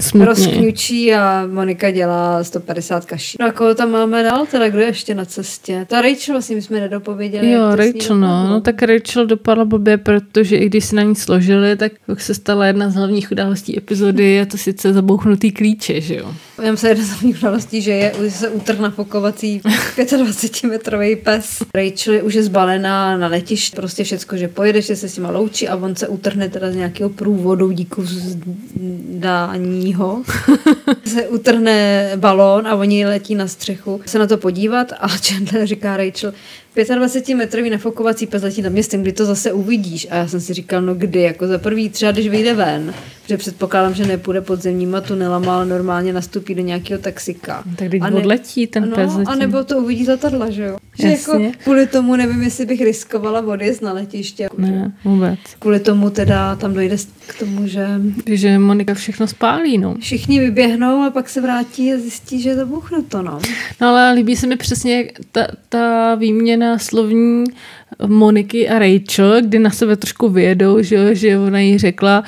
Smutně. 0.00 0.26
rozkňučí 0.26 1.14
a 1.14 1.48
Monika 1.52 1.90
dělá 1.90 2.44
150 2.44 3.04
kaší. 3.06 3.36
No 3.40 3.46
a 3.46 3.52
koho 3.52 3.74
tam 3.74 3.90
máme 3.90 4.22
dál, 4.22 4.46
teda 4.50 4.68
kdo 4.68 4.78
je 4.78 4.86
ještě 4.86 5.14
na 5.14 5.24
cestě? 5.24 5.86
Ta 5.88 6.02
Rachel 6.02 6.34
vlastně 6.34 6.56
my 6.56 6.62
jsme 6.62 6.80
nedopověděli. 6.80 7.50
Jo, 7.50 7.74
Rachel, 7.74 8.16
no. 8.16 8.48
no. 8.48 8.60
tak 8.60 8.82
Rachel 8.82 9.26
dopadla 9.26 9.64
blbě, 9.64 9.98
protože 9.98 10.56
i 10.56 10.66
když 10.66 10.84
se 10.84 10.96
na 10.96 11.02
ní 11.02 11.16
složili, 11.16 11.76
tak 11.76 11.92
se 12.18 12.34
stala 12.34 12.66
jedna 12.66 12.90
z 12.90 12.94
hlavních 12.94 13.32
událostí 13.32 13.78
epizody 13.78 14.40
a 14.40 14.46
to 14.46 14.56
sice 14.56 14.92
zabouchnutý 14.92 15.52
klíče, 15.52 16.00
že 16.00 16.16
jo. 16.16 16.34
Jenom 16.62 16.76
se 16.76 16.88
jedna 16.88 17.04
z 17.04 17.08
hlavních 17.08 17.38
událostí, 17.38 17.82
že 17.82 17.90
je 17.90 18.12
že 18.24 18.30
se 18.30 18.48
utrh 18.48 18.78
nafukovací 18.78 19.60
25-metrový 19.96 21.16
pes. 21.16 21.62
Rachel 21.74 22.14
je 22.14 22.22
už 22.22 22.34
je 22.34 22.42
zbalená 22.42 23.16
na 23.16 23.26
letišti, 23.26 23.76
prostě 23.76 24.04
všecko, 24.04 24.36
že 24.36 24.48
pojede, 24.48 24.82
že 24.82 24.96
se 24.96 25.08
s 25.08 25.16
nima 25.16 25.30
loučí 25.30 25.68
a 25.68 25.76
on 25.76 25.96
se 25.96 26.08
utrhne 26.08 26.48
teda 26.48 26.72
z 26.72 26.76
nějakého 26.76 27.10
průvodu 27.10 27.70
díku 27.70 28.02
vzdáního. 29.80 30.22
se 31.04 31.28
utrhne 31.28 32.10
balón 32.16 32.66
a 32.66 32.74
oni 32.74 33.06
letí 33.06 33.34
na 33.34 33.48
střechu 33.48 34.00
se 34.06 34.18
na 34.18 34.26
to 34.26 34.36
podívat 34.36 34.92
a 35.00 35.08
Chandler 35.08 35.66
říká 35.66 35.96
Rachel, 35.96 36.32
25 36.94 37.34
metrový 37.34 37.70
nafukovací 37.70 38.26
pes 38.26 38.42
letí 38.42 38.62
nad 38.62 38.72
městem, 38.72 39.02
kdy 39.02 39.12
to 39.12 39.24
zase 39.24 39.52
uvidíš. 39.52 40.06
A 40.10 40.16
já 40.16 40.28
jsem 40.28 40.40
si 40.40 40.54
říkal, 40.54 40.82
no 40.82 40.94
kdy, 40.94 41.22
jako 41.22 41.46
za 41.46 41.58
prvý 41.58 41.88
třeba, 41.88 42.12
když 42.12 42.28
vyjde 42.28 42.54
ven, 42.54 42.94
protože 43.30 43.38
předpokládám, 43.38 43.94
že 43.94 44.06
nepůjde 44.06 44.40
podzemníma 44.40 45.00
tunelama, 45.00 45.56
ale 45.56 45.66
normálně 45.66 46.12
nastupí 46.12 46.54
do 46.54 46.62
nějakého 46.62 47.00
taxika. 47.00 47.64
Tak 47.76 47.90
teď 47.90 48.02
A 48.02 48.10
ne- 48.10 48.16
odletí 48.16 48.66
ten 48.66 48.90
no, 48.90 48.96
pes 48.96 49.12
a 49.26 49.34
nebo 49.34 49.64
to 49.64 49.78
uvidí 49.78 50.04
z 50.04 50.08
letadla, 50.08 50.50
že 50.50 50.62
jo? 50.62 50.76
Že 50.98 51.08
Jasně. 51.08 51.46
jako 51.46 51.58
kvůli 51.64 51.86
tomu 51.86 52.16
nevím, 52.16 52.42
jestli 52.42 52.66
bych 52.66 52.80
riskovala 52.80 53.40
odjezd 53.46 53.82
na 53.82 53.92
letiště. 53.92 54.42
Jako, 54.42 54.56
že 54.62 54.72
Ne, 54.72 54.92
vůbec. 55.04 55.38
Kvůli 55.58 55.80
tomu 55.80 56.10
teda 56.10 56.56
tam 56.56 56.74
dojde 56.74 56.96
k 57.26 57.38
tomu, 57.38 57.66
že 57.66 57.86
Že 58.26 58.58
Monika 58.58 58.94
všechno 58.94 59.26
spálí, 59.26 59.78
no. 59.78 59.94
všichni 60.00 60.40
vyběhnou 60.40 61.02
a 61.02 61.10
pak 61.10 61.28
se 61.28 61.40
vrátí 61.40 61.92
a 61.92 61.98
zjistí, 61.98 62.42
že 62.42 62.48
je 62.50 62.56
to 63.08 63.22
no. 63.22 63.38
No 63.80 63.88
ale 63.88 64.12
líbí 64.12 64.36
se 64.36 64.46
mi 64.46 64.56
přesně 64.56 65.12
ta, 65.32 65.46
ta 65.68 66.14
výměna 66.14 66.78
slovní 66.78 67.44
Moniky 68.06 68.68
a 68.68 68.78
Rachel, 68.78 69.42
kdy 69.42 69.58
na 69.58 69.70
sebe 69.70 69.96
trošku 69.96 70.28
vyjedou, 70.28 70.82
že, 70.82 70.96
jo, 70.96 71.02
že 71.12 71.38
ona 71.38 71.58
jí 71.60 71.78
řekla, 71.78 72.24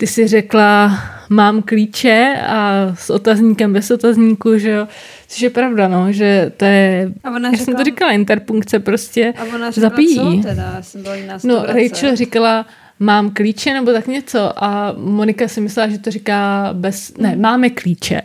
ty 0.00 0.06
si 0.06 0.26
řekla, 0.28 0.98
mám 1.28 1.62
klíče 1.62 2.36
a 2.46 2.90
s 2.94 3.10
otazníkem 3.10 3.72
bez 3.72 3.90
otazníku, 3.90 4.58
že 4.58 4.70
jo. 4.70 4.88
Což 5.28 5.40
je 5.40 5.50
pravda, 5.50 5.88
no, 5.88 6.12
že 6.12 6.52
to 6.56 6.64
je, 6.64 7.12
A 7.24 7.30
ona 7.30 7.48
já 7.48 7.56
jsem 7.58 7.64
to 7.66 7.72
řekla- 7.72 7.84
říkala, 7.84 8.12
interpunkce 8.12 8.78
prostě 8.78 9.34
A 9.38 9.44
ona 9.54 9.70
řekla, 9.70 9.90
zabíjí. 9.90 10.42
co 10.42 10.48
teda? 10.48 10.72
Já 10.76 10.82
jsem 10.82 11.02
byla 11.02 11.14
jiná 11.14 11.38
No, 11.44 11.64
Rachel 11.66 12.16
říkala, 12.16 12.66
mám 13.00 13.30
klíče 13.30 13.74
nebo 13.74 13.92
tak 13.92 14.06
něco 14.06 14.64
a 14.64 14.94
Monika 14.98 15.48
si 15.48 15.60
myslela, 15.60 15.88
že 15.88 15.98
to 15.98 16.10
říká 16.10 16.70
bez, 16.72 17.12
ne, 17.18 17.36
máme 17.36 17.70
klíče. 17.70 18.22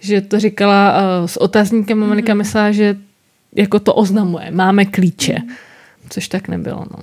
Že 0.00 0.20
to 0.20 0.40
říkala 0.40 0.94
uh, 1.20 1.26
s 1.26 1.36
otazníkem 1.36 2.02
a 2.02 2.06
Monika 2.06 2.34
myslela, 2.34 2.72
že 2.72 2.96
jako 3.54 3.78
to 3.78 3.94
oznamuje, 3.94 4.50
máme 4.50 4.84
klíče. 4.84 5.36
Což 6.10 6.28
tak 6.28 6.48
nebylo, 6.48 6.84
no. 6.90 6.98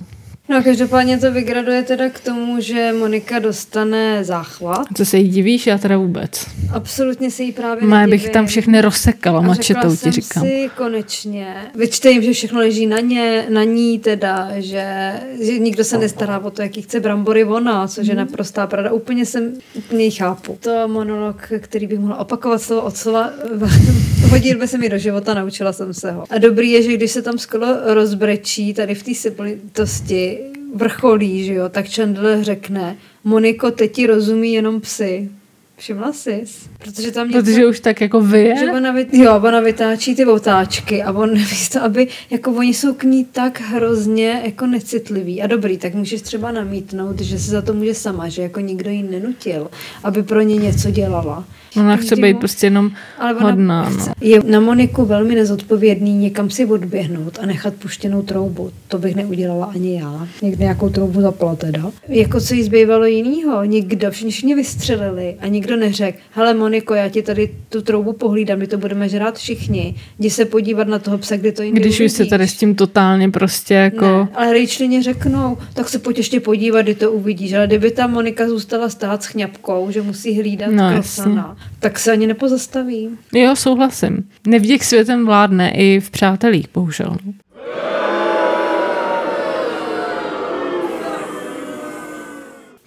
No 0.48 0.62
každopádně 0.62 1.18
to 1.18 1.32
vygraduje 1.32 1.82
teda 1.82 2.08
k 2.10 2.20
tomu, 2.20 2.60
že 2.60 2.92
Monika 2.98 3.38
dostane 3.38 4.24
záchvat. 4.24 4.86
Co 4.96 5.04
se 5.04 5.18
jí 5.18 5.28
divíš, 5.28 5.66
já 5.66 5.78
teda 5.78 5.98
vůbec. 5.98 6.46
Absolutně 6.72 7.30
se 7.30 7.42
jí 7.42 7.52
právě 7.52 7.88
Má 7.88 8.06
bych 8.06 8.28
tam 8.30 8.46
všechny 8.46 8.80
rozsekala 8.80 9.38
A 9.38 9.42
mačetou, 9.42 9.96
ti 9.96 10.10
říkám. 10.10 10.44
si 10.44 10.70
konečně, 10.76 11.56
vyčte 11.74 12.10
jim, 12.10 12.22
že 12.22 12.32
všechno 12.32 12.58
leží 12.58 12.86
na, 12.86 13.00
ně, 13.00 13.46
na 13.48 13.64
ní 13.64 13.98
teda, 13.98 14.48
že, 14.56 15.12
že 15.42 15.58
nikdo 15.58 15.84
se 15.84 15.98
nestará 15.98 16.38
o 16.38 16.50
to, 16.50 16.62
jaký 16.62 16.82
chce 16.82 17.00
brambory 17.00 17.44
ona, 17.44 17.88
což 17.88 18.06
je 18.06 18.14
Mhm. 18.14 18.26
naprostá 18.26 18.66
pravda. 18.66 18.92
Úplně 18.92 19.26
jsem, 19.26 19.52
úplně 19.74 20.10
chápu. 20.10 20.58
To 20.60 20.88
monolog, 20.88 21.42
který 21.60 21.86
bych 21.86 21.98
mohla 21.98 22.18
opakovat 22.18 22.62
slovo 22.62 22.82
od 22.82 22.96
slova, 22.96 23.30
hodil 24.30 24.58
by 24.58 24.68
se 24.68 24.78
mi 24.78 24.88
do 24.88 24.98
života, 24.98 25.34
naučila 25.34 25.72
jsem 25.72 25.94
se 25.94 26.12
ho. 26.12 26.24
A 26.30 26.38
dobrý 26.38 26.70
je, 26.70 26.82
že 26.82 26.94
když 26.94 27.10
se 27.10 27.22
tam 27.22 27.38
skoro 27.38 27.66
rozbrečí 27.94 28.74
tady 28.74 28.94
v 28.94 29.02
té 29.02 29.14
siplitosti, 29.14 30.38
vrcholí, 30.74 31.44
že 31.44 31.54
jo, 31.54 31.68
tak 31.68 31.86
Chandler 31.88 32.42
řekne, 32.42 32.96
Moniko, 33.24 33.70
teď 33.70 33.92
ti 33.92 34.06
rozumí 34.06 34.52
jenom 34.52 34.80
psy. 34.80 35.30
Všimla 35.78 36.12
jsi? 36.12 36.44
Protože 36.78 37.12
tam 37.12 37.28
něco... 37.28 37.42
Protože 37.42 37.66
už 37.66 37.80
tak 37.80 38.00
jako 38.00 38.20
vyje. 38.20 38.56
Že 38.58 38.72
ona, 38.72 38.92
vyt, 38.92 39.14
jo, 39.14 39.40
ona 39.44 39.60
vytáčí 39.60 40.14
ty 40.14 40.24
otáčky 40.24 41.02
a 41.02 41.12
on 41.12 41.32
místo, 41.38 41.82
aby, 41.82 42.08
jako 42.30 42.52
oni 42.52 42.74
jsou 42.74 42.94
k 42.94 43.04
ní 43.04 43.24
tak 43.24 43.60
hrozně 43.60 44.40
jako 44.44 44.66
necitliví 44.66 45.42
a 45.42 45.46
dobrý, 45.46 45.78
tak 45.78 45.94
můžeš 45.94 46.22
třeba 46.22 46.52
namítnout, 46.52 47.20
že 47.20 47.38
se 47.38 47.50
za 47.50 47.62
to 47.62 47.74
může 47.74 47.94
sama, 47.94 48.28
že 48.28 48.42
jako 48.42 48.60
nikdo 48.60 48.90
ji 48.90 49.02
nenutil, 49.02 49.70
aby 50.04 50.22
pro 50.22 50.40
ně 50.40 50.56
něco 50.56 50.90
dělala. 50.90 51.44
Ona 51.76 51.96
chce 51.96 52.16
být 52.16 52.38
prostě 52.38 52.66
jenom 52.66 52.90
ale 53.18 53.34
ona 53.34 53.50
hodná, 53.50 53.88
no. 53.90 53.96
chce, 53.96 54.12
je 54.20 54.40
na 54.42 54.60
Moniku 54.60 55.04
velmi 55.04 55.34
nezodpovědný 55.34 56.14
někam 56.18 56.50
si 56.50 56.64
odběhnout 56.66 57.38
a 57.42 57.46
nechat 57.46 57.74
puštěnou 57.74 58.22
troubu. 58.22 58.70
To 58.88 58.98
bych 58.98 59.14
neudělala 59.14 59.66
ani 59.66 59.98
já. 60.00 60.28
Někde 60.42 60.62
nějakou 60.64 60.88
troubu 60.88 61.20
zapla 61.20 61.56
teda. 61.56 61.90
Jako 62.08 62.40
co 62.40 62.54
jí 62.54 62.62
zbývalo 62.62 63.04
jinýho? 63.04 63.64
Nikdo, 63.64 64.10
všichni, 64.10 64.54
vystřelili 64.54 65.36
a 65.40 65.46
nikdo 65.46 65.76
neřekl, 65.76 66.18
hele 66.30 66.54
Moniko, 66.54 66.94
já 66.94 67.08
ti 67.08 67.22
tady 67.22 67.50
tu 67.68 67.82
troubu 67.82 68.12
pohlídám, 68.12 68.58
my 68.58 68.66
to 68.66 68.78
budeme 68.78 69.08
žrát 69.08 69.38
všichni. 69.38 69.94
Jdi 70.18 70.30
se 70.30 70.44
podívat 70.44 70.88
na 70.88 70.98
toho 70.98 71.18
psa, 71.18 71.36
kdy 71.36 71.52
to 71.52 71.62
jindy 71.62 71.80
Když 71.80 72.00
už 72.00 72.12
se 72.12 72.16
uvidíš." 72.22 72.30
tady 72.30 72.48
s 72.48 72.56
tím 72.56 72.74
totálně 72.74 73.30
prostě 73.30 73.74
jako... 73.74 74.04
Ne, 74.06 74.28
ale 74.34 74.52
Rachelině 74.52 75.02
řeknou, 75.02 75.58
tak 75.74 75.88
se 75.88 75.98
pojď 75.98 76.16
ještě 76.18 76.40
podívat, 76.40 76.82
kdy 76.82 76.94
to 76.94 77.12
uvidíš. 77.12 77.52
Ale 77.52 77.66
kdyby 77.66 77.90
ta 77.90 78.06
Monika 78.06 78.48
zůstala 78.48 78.88
stát 78.88 79.22
s 79.22 79.26
chňapkou, 79.26 79.90
že 79.90 80.02
musí 80.02 80.38
hlídat 80.40 80.70
No, 80.70 80.76
no, 80.76 80.90
jasně. 80.90 81.22
krosana, 81.24 81.56
tak 81.80 81.98
se 81.98 82.12
ani 82.12 82.26
nepozastaví. 82.26 83.10
Jo, 83.32 83.56
souhlasím. 83.56 84.28
Nevděk 84.46 84.84
světem 84.84 85.26
vládne 85.26 85.70
i 85.70 86.00
v 86.00 86.10
přátelích, 86.10 86.66
bohužel. 86.74 87.16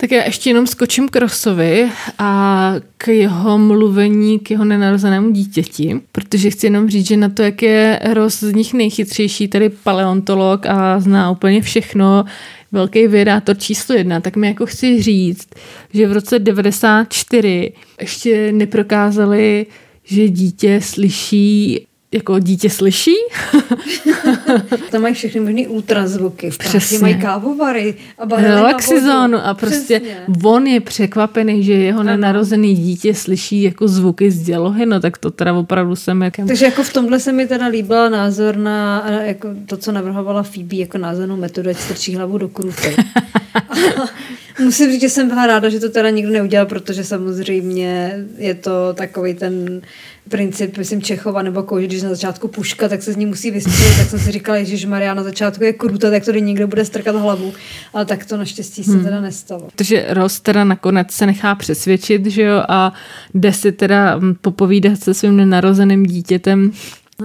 Tak 0.02 0.12
já 0.12 0.24
ještě 0.24 0.50
jenom 0.50 0.68
skočím 0.68 1.10
k 1.10 1.16
Rosovi 1.16 1.90
a 2.18 2.74
k 2.98 3.08
jeho 3.08 3.58
mluvení 3.58 4.40
k 4.40 4.52
jeho 4.52 4.66
nenarozenému 4.66 5.32
dítěti, 5.32 6.02
protože 6.12 6.50
chci 6.50 6.66
jenom 6.66 6.90
říct, 6.90 7.08
že 7.08 7.18
na 7.18 7.30
to, 7.30 7.42
jak 7.42 7.62
je 7.62 8.00
Ros 8.14 8.40
z 8.40 8.54
nich 8.54 8.74
nejchytřejší, 8.74 9.48
tady 9.48 9.70
paleontolog 9.70 10.66
a 10.66 11.00
zná 11.00 11.32
úplně 11.32 11.62
všechno, 11.62 12.26
velký 12.72 13.08
vědátor 13.08 13.58
číslo 13.58 13.96
jedna, 13.96 14.20
tak 14.20 14.36
mi 14.36 14.48
jako 14.48 14.66
chci 14.66 15.02
říct, 15.02 15.48
že 15.94 16.08
v 16.08 16.12
roce 16.12 16.40
94 16.40 17.74
ještě 18.02 18.52
neprokázali, 18.52 19.66
že 20.04 20.30
dítě 20.30 20.80
slyší 20.84 21.86
jako 22.12 22.40
dítě 22.40 22.70
slyší? 22.70 23.16
Tam 24.92 25.02
mají 25.02 25.14
všechny 25.14 25.42
možný 25.42 25.68
ultrazvuky. 25.68 26.52
V 26.52 26.58
Přesně. 26.58 27.00
Mají 27.00 27.22
kávovary 27.22 27.96
a 28.18 28.42
Relaxizonu 28.42 29.38
a 29.38 29.54
prostě 29.54 30.00
Přesně. 30.00 30.26
on 30.44 30.68
je 30.68 30.80
překvapený, 30.80 31.64
že 31.64 31.74
jeho 31.74 32.04
nenarozený 32.04 32.76
dítě 32.76 33.16
slyší 33.16 33.64
jako 33.64 33.88
zvuky 33.88 34.32
z 34.32 34.44
dělohy, 34.44 34.86
no 34.86 35.00
tak 35.00 35.18
to 35.18 35.32
teda 35.32 35.54
opravdu 35.54 35.96
jsem 35.96 36.22
jak... 36.22 36.34
Takže 36.48 36.66
jako 36.66 36.84
v 36.84 36.94
tomhle 36.94 37.20
se 37.20 37.32
mi 37.32 37.48
teda 37.48 37.68
líbila 37.68 38.10
názor 38.10 38.58
na 38.58 39.06
jako 39.24 39.48
to, 39.66 39.78
co 39.78 39.92
navrhovala 39.92 40.44
Phoebe 40.44 40.76
jako 40.76 40.98
názornou 40.98 41.38
metodu, 41.38 41.70
ať 41.70 41.78
strčí 41.78 42.16
hlavu 42.16 42.38
do 42.38 42.48
kruty. 42.48 42.96
Musím 44.60 44.92
říct, 44.92 45.02
že 45.02 45.10
jsem 45.10 45.28
byla 45.28 45.48
ráda, 45.48 45.70
že 45.70 45.80
to 45.80 45.90
teda 45.90 46.10
nikdo 46.10 46.32
neudělal, 46.32 46.66
protože 46.66 47.04
samozřejmě 47.04 48.20
je 48.38 48.54
to 48.54 48.94
takový 48.94 49.34
ten 49.34 49.82
princip, 50.30 50.78
myslím, 50.78 51.02
Čechova 51.02 51.42
nebo 51.42 51.64
Kouži, 51.64 51.88
když 51.88 52.02
na 52.02 52.10
začátku 52.10 52.48
puška, 52.48 52.90
tak 52.90 53.04
se 53.04 53.14
z 53.14 53.16
ní 53.16 53.26
musí 53.26 53.52
vystřelit, 53.52 53.98
tak 53.98 54.10
jsem 54.10 54.20
si 54.20 54.32
říkala, 54.32 54.64
že 54.64 54.88
Maria 54.88 55.14
na 55.14 55.24
začátku 55.24 55.64
je 55.64 55.74
kruta, 55.74 56.10
tak 56.10 56.26
to 56.26 56.32
někdo 56.32 56.68
bude 56.68 56.86
strkat 56.86 57.16
hlavu. 57.16 57.54
Ale 57.94 58.06
tak 58.06 58.26
to 58.26 58.38
naštěstí 58.38 58.84
se 58.84 58.98
teda 58.98 59.22
nestalo. 59.22 59.68
Protože 59.76 60.06
Ross 60.10 60.40
teda 60.40 60.64
nakonec 60.64 61.12
se 61.12 61.26
nechá 61.26 61.56
přesvědčit, 61.56 62.26
že 62.26 62.42
jo, 62.42 62.64
a 62.70 62.94
jde 63.34 63.54
si 63.54 63.72
teda 63.72 64.18
mm, 64.18 64.36
popovídat 64.42 65.00
se 65.04 65.14
svým 65.14 65.38
nenarozeným 65.38 66.06
dítětem 66.06 66.72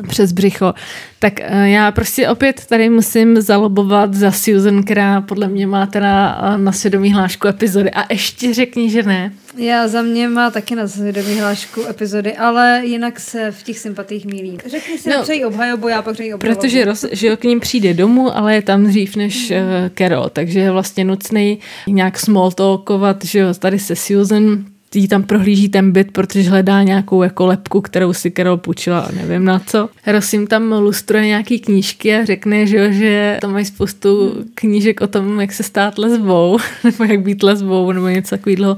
přes 0.09 0.33
břicho. 0.33 0.75
Tak 1.19 1.41
eh, 1.41 1.69
já 1.69 1.93
prostě 1.93 2.29
opět 2.29 2.67
tady 2.67 2.91
musím 2.91 3.41
zalobovat 3.41 4.15
za 4.15 4.33
Susan, 4.33 4.83
která 4.83 5.21
podle 5.21 5.49
mě 5.49 5.67
má 5.67 5.87
teda 5.87 6.41
eh, 6.43 6.59
na 6.59 6.73
svědomí 6.73 7.13
hlášku 7.13 7.49
epizody. 7.49 7.91
A 7.91 8.13
ještě 8.13 8.55
řekni, 8.55 8.91
že 8.91 9.03
ne. 9.03 9.33
Já 9.57 9.89
za 9.89 10.03
mě 10.03 10.29
má 10.29 10.51
taky 10.51 10.75
na 10.75 10.89
svědomí 10.89 11.41
hlášku 11.41 11.81
epizody, 11.89 12.37
ale 12.37 12.83
jinak 12.85 13.21
se 13.21 13.51
v 13.51 13.63
těch 13.63 13.79
sympatích 13.79 14.27
mílím. 14.27 14.59
Řekni 14.67 14.99
si 14.99 15.11
No, 15.11 15.23
přeji 15.23 15.45
obhajobu, 15.45 15.89
já 15.89 16.03
pak 16.03 16.15
přeji 16.15 16.35
obhajobu. 16.35 16.61
Protože 16.61 16.85
Ross, 16.85 17.05
že 17.13 17.27
jo, 17.27 17.37
k 17.37 17.45
ním 17.45 17.61
přijde 17.61 17.95
domů, 17.95 18.37
ale 18.37 18.55
je 18.55 18.63
tam 18.63 18.87
dřív 18.87 19.17
než 19.17 19.51
uh, 19.51 19.57
Carol, 19.99 20.29
takže 20.33 20.61
je 20.61 20.71
vlastně 20.71 21.05
nutný 21.05 21.59
nějak 21.89 22.19
small 22.19 22.51
talkovat, 22.53 23.25
že 23.25 23.39
jo, 23.39 23.55
tady 23.55 23.79
se 23.79 23.97
Susan, 23.97 24.65
jí 24.97 25.09
tam 25.09 25.23
prohlíží 25.23 25.69
ten 25.69 25.93
byt, 25.93 26.11
protože 26.13 26.51
hledá 26.51 26.83
nějakou 26.83 27.23
jako 27.23 27.47
lepku, 27.47 27.81
kterou 27.81 28.13
si 28.13 28.31
Carol 28.31 28.57
půjčila, 28.57 29.09
nevím 29.17 29.45
na 29.45 29.59
co. 29.59 29.89
Ross 30.07 30.33
jim 30.33 30.47
tam 30.47 30.73
lustruje 30.73 31.27
nějaký 31.27 31.59
knížky 31.59 32.17
a 32.17 32.25
řekne, 32.25 32.67
že, 32.67 32.77
jo, 32.77 32.93
že 32.93 33.39
tam 33.41 33.53
mají 33.53 33.65
spoustu 33.65 34.35
knížek 34.55 35.01
o 35.01 35.07
tom, 35.07 35.41
jak 35.41 35.53
se 35.53 35.63
stát 35.63 35.99
lesbou, 35.99 36.59
nebo 36.85 37.05
jak 37.05 37.21
být 37.21 37.43
lesbou, 37.43 37.93
nebo 37.93 38.09
něco 38.09 38.37
takového. 38.37 38.77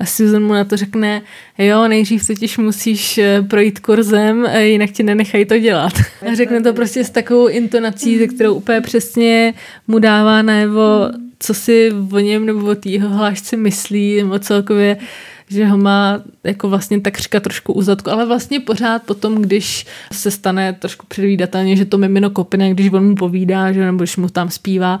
A 0.00 0.06
Susan 0.06 0.42
mu 0.42 0.52
na 0.52 0.64
to 0.64 0.76
řekne, 0.76 1.22
jo, 1.58 1.88
nejdřív 1.88 2.26
totiž 2.26 2.58
musíš 2.58 3.18
eh, 3.18 3.42
projít 3.42 3.78
kurzem, 3.78 4.46
eh, 4.48 4.66
jinak 4.66 4.90
ti 4.90 5.02
nenechají 5.02 5.44
to 5.44 5.58
dělat. 5.58 5.92
A 6.30 6.34
řekne 6.34 6.62
to 6.62 6.72
prostě 6.72 7.04
s 7.04 7.10
takovou 7.10 7.48
intonací, 7.48 8.18
ze 8.18 8.26
kterou 8.26 8.54
úplně 8.54 8.80
přesně 8.80 9.54
mu 9.88 9.98
dává 9.98 10.42
najevo, 10.42 11.10
co 11.38 11.54
si 11.54 11.92
o 12.12 12.18
něm 12.18 12.46
nebo 12.46 12.70
o 12.70 12.74
té 12.74 12.88
jeho 12.88 13.08
hlášce 13.08 13.56
myslí, 13.56 14.16
nebo 14.16 14.38
celkově 14.38 14.96
že 15.50 15.66
ho 15.66 15.78
má 15.78 16.22
jako 16.44 16.68
vlastně 16.68 17.00
takřka 17.00 17.40
trošku 17.40 17.72
u 17.72 17.82
zadku, 17.82 18.10
ale 18.10 18.26
vlastně 18.26 18.60
pořád 18.60 19.02
potom, 19.02 19.42
když 19.42 19.86
se 20.12 20.30
stane 20.30 20.72
trošku 20.72 21.06
předvídatelně, 21.06 21.76
že 21.76 21.84
to 21.84 21.98
mimino 21.98 22.30
kopne, 22.30 22.70
když 22.70 22.92
on 22.92 23.08
mu 23.08 23.14
povídá, 23.14 23.72
že 23.72 23.84
nebo 23.84 23.98
když 23.98 24.16
mu 24.16 24.28
tam 24.28 24.50
zpívá. 24.50 25.00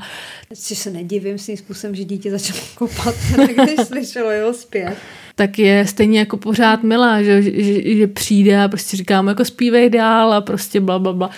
Což 0.54 0.78
se 0.78 0.90
nedivím 0.90 1.38
svým 1.38 1.56
způsobem, 1.56 1.94
že 1.94 2.04
dítě 2.04 2.30
začalo 2.30 2.60
kopat, 2.74 3.14
když 3.64 3.86
slyšelo 3.86 4.30
jeho 4.30 4.54
zpěv. 4.54 4.98
Tak 5.40 5.58
je 5.58 5.86
stejně 5.86 6.18
jako 6.18 6.36
pořád 6.36 6.82
milá, 6.82 7.22
že, 7.22 7.42
že, 7.42 7.96
že 7.96 8.06
přijde 8.06 8.62
a 8.62 8.68
prostě 8.68 8.96
říká 8.96 9.22
mu 9.22 9.28
jako 9.28 9.44
zpívej 9.44 9.90
dál 9.90 10.32
a 10.32 10.40
prostě 10.40 10.80
bla, 10.80 10.98
bla, 10.98 11.12
bla. 11.12 11.30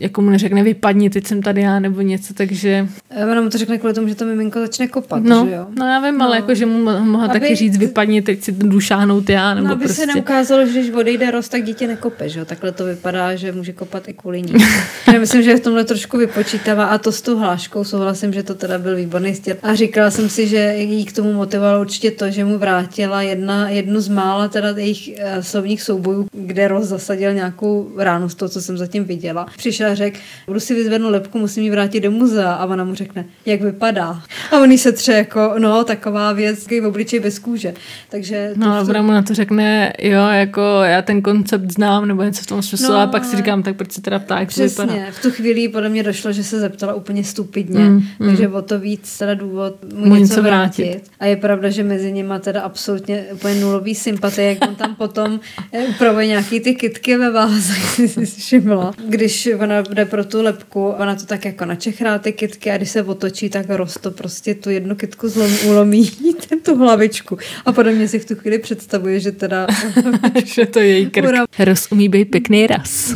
Jako 0.00 0.22
mu 0.22 0.30
neřekne 0.30 0.62
vypadni, 0.62 1.10
teď 1.10 1.26
jsem 1.26 1.42
tady 1.42 1.60
já 1.62 1.78
nebo 1.78 2.00
něco, 2.00 2.34
takže... 2.34 2.88
Eh, 3.10 3.26
Ona 3.26 3.40
mu 3.40 3.50
to 3.50 3.58
řekne 3.58 3.78
kvůli 3.78 3.94
tomu, 3.94 4.08
že 4.08 4.14
to 4.14 4.24
miminko 4.24 4.60
začne 4.60 4.88
kopat, 4.88 5.22
No, 5.22 5.46
že 5.48 5.54
jo? 5.54 5.66
no 5.78 5.86
já 5.86 6.00
vím, 6.00 6.18
no. 6.18 6.24
ale 6.24 6.36
jako, 6.36 6.54
že 6.54 6.66
mu 6.66 6.84
mo- 6.84 7.04
mohla 7.04 7.26
Aby- 7.26 7.40
taky 7.40 7.54
říct 7.54 7.76
vypadni, 7.76 8.22
teď 8.22 8.42
si 8.42 8.52
jdu 8.52 8.80
šáhnout 8.80 9.28
já, 9.30 9.54
nebo 9.54 9.66
No, 9.66 9.72
aby 9.74 9.84
prostě... 9.84 10.00
se 10.06 10.14
neukázalo, 10.14 10.66
že 10.66 10.72
když 10.80 10.90
odejde 10.90 11.30
rost, 11.30 11.48
tak 11.48 11.62
dítě 11.64 11.86
nekope, 11.86 12.28
že 12.28 12.38
jo? 12.38 12.44
Takhle 12.44 12.72
to 12.72 12.84
vypadá, 12.84 13.34
že 13.34 13.52
může 13.52 13.72
kopat 13.72 14.08
i 14.08 14.12
kvůli 14.12 14.42
ní. 14.42 14.52
Já 15.12 15.18
myslím, 15.20 15.42
že 15.42 15.50
je 15.50 15.56
v 15.56 15.60
tomhle 15.60 15.84
trošku 15.84 16.18
vypočítavá 16.18 16.84
a 16.84 16.98
to 16.98 17.12
s 17.12 17.22
tou 17.22 17.36
hláškou 17.38 17.84
souhlasím, 17.84 18.32
že 18.32 18.42
to 18.42 18.54
teda 18.54 18.78
byl 18.78 18.96
výborný 18.96 19.34
stěl. 19.34 19.56
A 19.62 19.74
říkala 19.74 20.10
jsem 20.10 20.28
si, 20.28 20.46
že 20.48 20.74
jí 20.78 21.04
k 21.04 21.12
tomu 21.12 21.32
motivovalo 21.32 21.80
určitě 21.80 22.10
to, 22.10 22.30
že 22.30 22.44
mu 22.44 22.58
vrátila 22.58 23.22
jedna, 23.36 23.68
jednu 23.68 24.00
z 24.00 24.08
mála 24.08 24.48
teda 24.48 24.68
jejich 24.76 25.08
uh, 25.08 25.42
slovních 25.42 25.82
soubojů, 25.82 26.28
kde 26.32 26.68
Ross 26.68 26.86
zasadil 26.86 27.32
nějakou 27.34 27.90
ránu 27.96 28.28
z 28.28 28.34
toho, 28.34 28.48
co 28.48 28.60
jsem 28.62 28.78
zatím 28.78 29.04
viděla. 29.04 29.46
Přišel 29.56 29.90
a 29.90 29.94
řekl, 29.94 30.18
budu 30.46 30.60
si 30.60 30.74
vyzvednout 30.74 31.10
lepku, 31.12 31.38
musím 31.38 31.62
ji 31.64 31.70
vrátit 31.70 32.00
do 32.00 32.10
muzea. 32.10 32.52
A 32.54 32.66
ona 32.66 32.84
mu 32.84 32.94
řekne, 32.94 33.24
jak 33.46 33.60
vypadá. 33.60 34.22
A 34.52 34.58
on 34.60 34.70
jí 34.72 34.78
se 34.78 34.92
tře 34.92 35.12
jako, 35.12 35.54
no, 35.58 35.84
taková 35.84 36.32
věc, 36.32 36.62
takový 36.62 36.80
obličej 36.80 37.20
bez 37.20 37.38
kůže. 37.38 37.74
Takže 38.10 38.52
No, 38.56 38.72
ale 38.74 38.84
v 38.84 38.88
ona 38.88 39.02
mu 39.02 39.12
na 39.12 39.22
to 39.22 39.34
řekne, 39.34 39.92
jo, 40.02 40.26
jako 40.28 40.60
já 40.84 41.02
ten 41.02 41.22
koncept 41.22 41.70
znám, 41.72 42.08
nebo 42.08 42.22
něco 42.22 42.42
v 42.42 42.46
tom 42.46 42.62
smyslu, 42.62 42.92
No, 42.92 42.98
a 43.00 43.06
pak 43.06 43.24
si 43.24 43.36
říkám, 43.36 43.62
tak 43.62 43.76
proč 43.76 43.92
se 43.92 44.02
teda 44.02 44.18
ptá, 44.18 44.40
jak 44.40 44.54
to 44.54 44.62
vypadá. 44.62 44.86
Přesně, 44.92 45.06
v 45.12 45.22
tu 45.22 45.30
chvíli 45.30 45.68
podle 45.68 45.88
mě 45.88 46.02
došlo, 46.02 46.32
že 46.32 46.44
se 46.44 46.60
zeptala 46.60 46.94
úplně 46.94 47.24
stupidně, 47.24 47.76
Mm, 47.80 47.92
mm, 47.94 48.02
mm. 48.18 48.26
takže 48.28 48.48
o 48.48 48.62
to 48.62 48.78
víc 48.78 49.18
teda 49.18 49.34
důvod 49.34 49.74
mu, 49.94 49.98
Mu 50.06 50.14
něco 50.14 50.16
něco 50.20 50.42
vrátit. 50.42 50.82
vrátit. 50.84 51.10
A 51.20 51.26
je 51.26 51.36
pravda, 51.36 51.70
že 51.70 51.82
mezi 51.82 52.12
nimi 52.12 52.34
teda 52.40 52.60
absolutně 52.62 53.15
úplně 53.32 53.54
nulový 53.54 53.94
sympatie, 53.94 54.48
jak 54.48 54.68
on 54.68 54.74
tam 54.74 54.94
potom 54.94 55.40
eh, 55.72 55.84
upravuje 55.84 56.26
nějaký 56.26 56.60
ty 56.60 56.74
kitky 56.74 57.16
ve 57.16 57.30
jsi 57.60 58.08
si 58.08 58.26
všimla. 58.26 58.92
Když 59.08 59.48
ona 59.58 59.82
jde 59.82 60.04
pro 60.04 60.24
tu 60.24 60.42
lepku, 60.42 60.88
ona 60.88 61.14
to 61.14 61.26
tak 61.26 61.44
jako 61.44 61.64
načechrá 61.64 62.18
ty 62.18 62.32
kitky 62.32 62.70
a 62.70 62.76
když 62.76 62.90
se 62.90 63.02
otočí, 63.02 63.50
tak 63.50 63.66
roz 63.68 63.94
to 64.00 64.10
prostě 64.10 64.54
tu 64.54 64.70
jednu 64.70 64.94
kitku 64.94 65.28
zlomí, 65.28 65.58
ulomí 65.58 66.10
ten 66.48 66.60
tu 66.64 66.76
hlavičku. 66.76 67.38
A 67.66 67.72
podle 67.72 67.92
mě 67.92 68.08
si 68.08 68.18
v 68.18 68.24
tu 68.24 68.34
chvíli 68.34 68.58
představuje, 68.58 69.20
že 69.20 69.32
teda 69.32 69.66
že 70.44 70.66
to 70.66 70.78
je 70.78 70.86
její 70.86 71.10
krk. 71.10 71.24
Ura- 71.24 71.64
Roz 71.64 71.92
umí 71.92 72.08
být 72.08 72.24
pěkný 72.24 72.66
raz. 72.66 73.14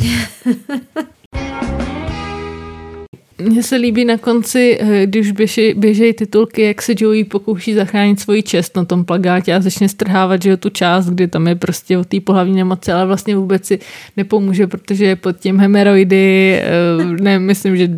Mně 3.41 3.63
se 3.63 3.77
líbí 3.77 4.05
na 4.05 4.19
konci, 4.19 4.79
eh, 4.81 5.07
když 5.07 5.33
běží, 5.33 5.75
běžejí 5.75 6.13
titulky, 6.13 6.63
jak 6.63 6.83
se 6.83 6.93
Joey 6.99 7.25
pokouší 7.25 7.75
zachránit 7.75 8.21
svoji 8.21 8.43
čest 8.43 8.77
na 8.77 8.85
tom 8.85 9.05
plagátě 9.05 9.55
a 9.55 9.61
začne 9.61 9.89
strhávat, 9.89 10.43
že 10.43 10.51
jo, 10.51 10.57
tu 10.57 10.71
část, 10.71 11.07
kdy 11.07 11.29
tam 11.29 11.49
je 11.49 11.55
prostě 11.55 11.99
o 11.99 12.05
té 12.05 12.21
pohlavní 12.21 12.57
nemoci, 12.57 12.93
ale 12.93 13.07
vlastně 13.07 13.37
vůbec 13.37 13.67
si 13.67 13.79
nepomůže, 14.17 14.67
protože 14.67 15.05
je 15.05 15.17
pod 15.17 15.37
tím 15.37 15.59
hemeroidy, 15.59 16.61
eh, 16.63 17.23
ne, 17.23 17.39
myslím, 17.39 17.77
že 17.77 17.89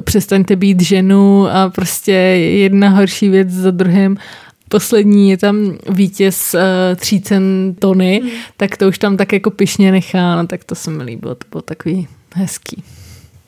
přestaňte 0.00 0.56
být 0.56 0.82
ženu 0.82 1.46
a 1.48 1.70
prostě 1.70 2.12
jedna 2.12 2.88
horší 2.88 3.28
věc 3.28 3.50
za 3.50 3.70
druhým. 3.70 4.16
Poslední 4.68 5.30
je 5.30 5.36
tam 5.36 5.78
vítěz 5.90 6.54
uh, 6.54 6.60
třícen 6.96 7.74
Tony, 7.78 8.20
mm. 8.24 8.30
tak 8.56 8.76
to 8.76 8.88
už 8.88 8.98
tam 8.98 9.16
tak 9.16 9.32
jako 9.32 9.50
pyšně 9.50 9.92
nechá, 9.92 10.36
no 10.36 10.46
tak 10.46 10.64
to 10.64 10.74
se 10.74 10.90
mi 10.90 11.02
líbilo, 11.02 11.34
to 11.34 11.44
bylo 11.50 11.62
takový 11.62 12.08
hezký. 12.34 12.82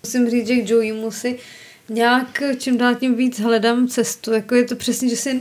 Musím 0.07 0.31
říct, 0.31 0.47
že 0.47 0.57
k 0.57 0.69
Joey 0.71 0.93
musí 0.93 1.37
nějak 1.89 2.43
čím 2.59 2.79
dál 2.79 2.95
tím 2.95 3.15
víc 3.15 3.41
hledám 3.41 3.89
cestu. 3.89 4.33
Jako 4.33 4.55
je 4.55 4.65
to 4.65 4.77
přesně, 4.77 5.09
že 5.09 5.17
si 5.17 5.41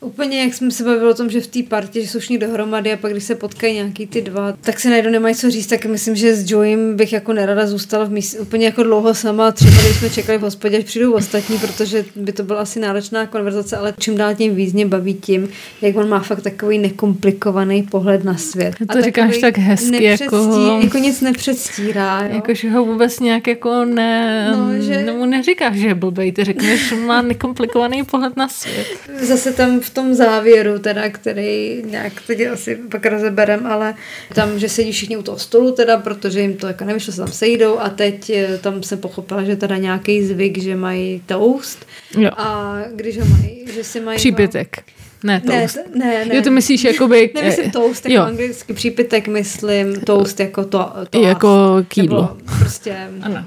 Úplně 0.00 0.40
jak 0.42 0.54
jsme 0.54 0.70
se 0.70 0.84
bavili 0.84 1.10
o 1.10 1.14
tom, 1.14 1.30
že 1.30 1.40
v 1.40 1.46
té 1.46 1.62
partě, 1.62 2.00
že 2.02 2.08
jsou 2.08 2.18
všichni 2.18 2.38
dohromady 2.38 2.92
a 2.92 2.96
pak 2.96 3.12
když 3.12 3.24
se 3.24 3.34
potkají 3.34 3.74
nějaký 3.74 4.06
ty 4.06 4.22
dva, 4.22 4.52
tak 4.60 4.80
si 4.80 4.88
najednou 4.90 5.10
nemají 5.10 5.34
co 5.34 5.50
říct, 5.50 5.66
tak 5.66 5.86
myslím, 5.86 6.16
že 6.16 6.36
s 6.36 6.50
Joeym 6.50 6.96
bych 6.96 7.12
jako 7.12 7.32
nerada 7.32 7.66
zůstala 7.66 8.04
v 8.04 8.10
místě 8.10 8.38
úplně 8.38 8.66
jako 8.66 8.82
dlouho 8.82 9.14
sama, 9.14 9.52
třeba 9.52 9.70
kdybychom 9.80 10.10
čekali 10.10 10.38
v 10.38 10.40
hospodě, 10.42 10.78
až 10.78 10.84
přijdou 10.84 11.12
ostatní, 11.12 11.58
protože 11.58 12.04
by 12.16 12.32
to 12.32 12.42
byla 12.42 12.60
asi 12.60 12.80
náročná 12.80 13.26
konverzace, 13.26 13.76
ale 13.76 13.94
čím 13.98 14.16
dál 14.16 14.34
tím 14.34 14.54
víc 14.54 14.72
mě 14.72 14.86
baví 14.86 15.14
tím, 15.14 15.48
jak 15.82 15.96
on 15.96 16.08
má 16.08 16.20
fakt 16.20 16.40
takový 16.42 16.78
nekomplikovaný 16.78 17.82
pohled 17.82 18.24
na 18.24 18.36
svět. 18.36 18.74
To 18.92 18.98
A 18.98 19.00
říkáš 19.00 19.24
takový 19.26 19.40
tak 19.40 19.58
hezky, 19.58 20.04
jako- 20.04 20.78
jako 20.82 20.98
nic 20.98 21.20
nepředstírá. 21.20 22.22
Jo? 22.22 22.34
Jakože 22.34 22.70
ho 22.70 22.84
vůbec 22.84 23.20
nějak 23.20 23.46
jako 23.46 23.84
ne, 23.84 24.48
No, 24.52 24.72
no, 24.72 24.82
že- 24.82 25.12
mu 25.12 25.26
neříkáš, 25.26 25.76
že 25.76 25.86
je 25.86 25.94
blbej, 25.94 26.32
ty 26.32 26.44
řekneš, 26.44 26.94
má 27.06 27.22
nekomplikovaný 27.22 28.04
pohled 28.04 28.36
na 28.36 28.48
svět. 28.48 28.86
Zase 29.20 29.52
tam 29.52 29.80
v 29.88 29.94
tom 29.94 30.14
závěru, 30.14 30.78
teda, 30.78 31.10
který 31.10 31.82
nějak 31.86 32.12
teď 32.26 32.46
asi 32.52 32.74
pak 32.90 33.06
rozeberem, 33.06 33.66
ale 33.66 33.94
tam, 34.34 34.58
že 34.58 34.68
sedí 34.68 34.92
všichni 34.92 35.16
u 35.16 35.22
toho 35.22 35.38
stolu, 35.38 35.72
teda, 35.72 35.96
protože 35.96 36.40
jim 36.40 36.56
to 36.56 36.66
jako 36.66 36.84
nevyšlo, 36.84 37.12
se 37.12 37.20
tam 37.20 37.32
sejdou 37.32 37.78
a 37.78 37.88
teď 37.88 38.30
eh, 38.30 38.58
tam 38.58 38.82
jsem 38.82 38.98
pochopila, 38.98 39.44
že 39.44 39.56
teda 39.56 39.76
nějaký 39.76 40.24
zvyk, 40.26 40.62
že 40.62 40.76
mají 40.76 41.22
toast 41.26 41.86
Jo. 42.18 42.30
a 42.36 42.78
když 42.94 43.18
ho 43.18 43.26
mají, 43.26 43.64
že 43.74 43.84
si 43.84 44.00
mají... 44.00 44.16
Přípitek. 44.16 44.76
Ne, 45.24 45.42
Ne, 45.44 45.60
toast. 45.60 45.74
t- 45.74 45.98
ne, 45.98 46.24
ne. 46.24 46.36
Jo, 46.36 46.42
to 46.42 46.50
myslíš 46.50 46.84
jakoby... 46.84 47.30
Nemyslím 47.34 47.70
toast 47.70 48.04
jako 48.06 48.14
jo. 48.14 48.22
anglicky 48.22 48.72
přípitek, 48.72 49.28
myslím 49.28 50.00
toast 50.00 50.40
jako 50.40 50.64
to, 50.64 50.92
to 51.10 51.22
Jako 51.22 51.48
k 51.88 51.96
jídlu. 51.96 52.16
Nebo 52.22 52.36
prostě... 52.58 52.96
Ano. 53.22 53.44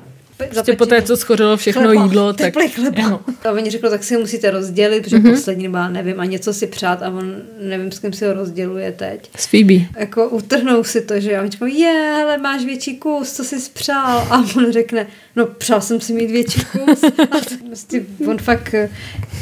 Prostě 0.50 0.74
po 0.74 0.86
té, 0.86 1.02
co 1.02 1.18
schořelo 1.18 1.58
všechno 1.58 1.82
chleba, 1.82 2.04
jídlo, 2.04 2.34
tak... 2.34 2.54
chleba. 2.74 3.06
Ano. 3.06 3.22
A 3.44 3.52
oni 3.52 3.70
řekli, 3.70 3.90
tak 3.90 4.04
si 4.04 4.14
ho 4.14 4.20
musíte 4.22 4.52
rozdělit, 4.52 5.04
protože 5.04 5.18
mm-hmm. 5.18 5.32
poslední 5.32 5.70
já 5.74 5.90
nevím, 5.90 6.20
a 6.20 6.26
něco 6.26 6.54
si 6.54 6.68
přát 6.68 7.04
a 7.04 7.10
on 7.10 7.36
nevím, 7.60 7.92
s 7.92 8.00
kým 8.00 8.14
si 8.14 8.26
ho 8.26 8.34
rozděluje 8.34 8.92
teď. 8.92 9.30
S 9.38 9.48
Phoebe. 9.48 9.86
Jako 9.98 10.30
utrhnou 10.30 10.84
si 10.84 11.02
to, 11.02 11.20
že 11.20 11.32
jo. 11.32 11.38
A 11.38 11.42
oni 11.42 11.52
říkají, 11.52 11.80
je, 11.80 12.18
ale 12.24 12.38
máš 12.38 12.66
větší 12.66 12.98
kus, 12.98 13.34
co 13.34 13.44
jsi 13.44 13.56
přál? 13.74 14.28
A 14.30 14.38
on 14.58 14.72
řekne, 14.72 15.08
no 15.36 15.46
přál 15.46 15.82
jsem 15.82 16.02
si 16.02 16.14
mít 16.14 16.32
větší 16.32 16.62
kus. 16.72 17.04
A 17.04 17.40
to 17.40 17.56
prostě 17.68 18.04
on 18.28 18.38
fakt, 18.38 18.76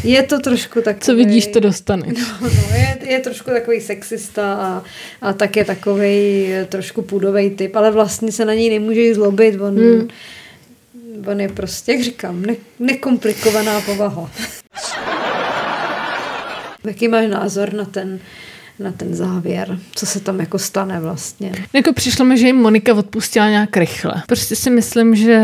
je 0.03 0.23
to 0.23 0.39
trošku 0.39 0.81
takový... 0.81 1.05
Co 1.05 1.15
vidíš, 1.15 1.47
to 1.47 1.59
dostaneš. 1.59 2.19
No, 2.19 2.49
no, 2.49 2.75
je, 2.75 2.97
je 3.11 3.19
trošku 3.19 3.49
takový 3.49 3.81
sexista 3.81 4.53
a, 4.53 4.83
a 5.21 5.33
tak 5.33 5.55
je 5.55 5.65
takový 5.65 6.47
trošku 6.69 7.01
půdový 7.01 7.49
typ, 7.49 7.75
ale 7.75 7.91
vlastně 7.91 8.31
se 8.31 8.45
na 8.45 8.53
něj 8.53 8.69
nemůže 8.69 9.15
zlobit, 9.15 9.61
on, 9.61 9.75
hmm. 9.75 10.07
On 11.29 11.41
je 11.41 11.49
prostě, 11.49 11.91
jak 11.91 12.01
říkám, 12.01 12.41
ne, 12.41 12.55
nekomplikovaná 12.79 13.81
povaha. 13.81 14.31
Jaký 16.87 17.07
máš 17.07 17.27
názor 17.27 17.73
na 17.73 17.85
ten, 17.85 18.19
na 18.79 18.91
ten 18.91 19.15
závěr? 19.15 19.79
Co 19.95 20.05
se 20.05 20.19
tam 20.19 20.39
jako 20.39 20.59
stane 20.59 20.99
vlastně? 20.99 21.51
Jako 21.73 21.93
přišlo 21.93 22.25
mi, 22.25 22.37
že 22.37 22.47
jim 22.47 22.55
Monika 22.55 22.93
odpustila 22.93 23.49
nějak 23.49 23.77
rychle. 23.77 24.13
Prostě 24.27 24.55
si 24.55 24.69
myslím, 24.69 25.15
že 25.15 25.39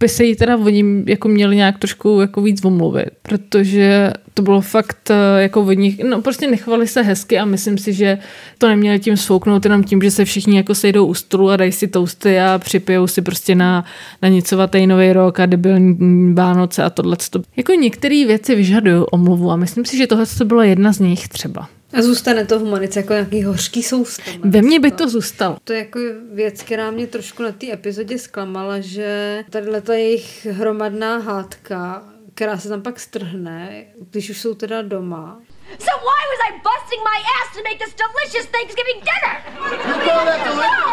by 0.00 0.08
se 0.08 0.24
jí 0.24 0.36
teda 0.36 0.56
oni 0.56 1.02
jako 1.06 1.28
měli 1.28 1.56
nějak 1.56 1.78
trošku 1.78 2.20
jako 2.20 2.42
víc 2.42 2.64
omluvit, 2.64 3.10
protože 3.22 4.12
to 4.34 4.42
bylo 4.42 4.60
fakt 4.60 5.10
eh, 5.10 5.42
jako 5.42 5.62
od 5.62 5.72
nich, 5.72 6.00
no 6.04 6.22
prostě 6.22 6.50
nechovali 6.50 6.86
se 6.86 7.02
hezky 7.02 7.38
a 7.38 7.44
myslím 7.44 7.78
si, 7.78 7.92
že 7.92 8.18
to 8.58 8.68
neměli 8.68 8.98
tím 8.98 9.16
svouknout 9.16 9.64
jenom 9.64 9.84
tím, 9.84 10.02
že 10.02 10.10
se 10.10 10.24
všichni 10.24 10.56
jako 10.56 10.74
sejdou 10.74 11.06
u 11.06 11.14
stolu 11.14 11.50
a 11.50 11.56
dají 11.56 11.72
si 11.72 11.88
toasty 11.88 12.40
a 12.40 12.58
připijou 12.58 13.06
si 13.06 13.22
prostě 13.22 13.54
na, 13.54 13.84
na 14.22 14.28
nicovatý 14.28 14.86
nový 14.86 15.12
rok 15.12 15.40
a 15.40 15.46
debilní 15.46 16.34
Vánoce 16.34 16.82
a 16.82 16.90
tohle. 16.90 17.16
Jako 17.56 17.72
některé 17.72 18.24
věci 18.26 18.54
vyžadují 18.54 19.04
omluvu 19.12 19.50
a 19.50 19.56
myslím 19.56 19.84
si, 19.84 19.96
že 19.96 20.06
tohle 20.06 20.26
to 20.38 20.44
byla 20.44 20.64
jedna 20.64 20.92
z 20.92 21.00
nich 21.00 21.28
třeba. 21.28 21.68
A 21.92 22.02
zůstane 22.02 22.46
to 22.46 22.58
v 22.58 22.64
Monice 22.64 23.00
jako 23.00 23.12
nějaký 23.12 23.44
hořký 23.44 23.82
soust. 23.82 24.20
Ve 24.44 24.62
mně 24.62 24.80
by 24.80 24.90
to 24.90 25.08
zůstalo. 25.08 25.56
To 25.64 25.72
je 25.72 25.78
jako 25.78 25.98
věc, 26.32 26.62
která 26.62 26.90
mě 26.90 27.06
trošku 27.06 27.42
na 27.42 27.52
té 27.52 27.72
epizodě 27.72 28.18
zklamala, 28.18 28.80
že 28.80 29.44
tadyhle 29.50 29.80
ta 29.80 29.94
jejich 29.94 30.46
hromadná 30.46 31.18
hádka, 31.18 32.02
která 32.34 32.58
se 32.58 32.68
tam 32.68 32.82
pak 32.82 33.00
strhne, 33.00 33.84
když 34.10 34.30
už 34.30 34.40
jsou 34.40 34.54
teda 34.54 34.82
doma. 34.82 35.40
So 35.78 35.96
why 35.98 36.22
was 36.32 36.40
I 36.48 36.52
busting 36.68 37.02
my 37.02 37.18
ass 37.36 37.48
to 37.56 37.62
make 37.68 37.78
this 37.84 37.94
delicious 37.94 38.46
Thanksgiving 38.54 38.98
dinner? 39.08 39.34
You 39.66 39.98
call 40.06 40.24
that 40.24 40.40
delicious? 40.44 40.86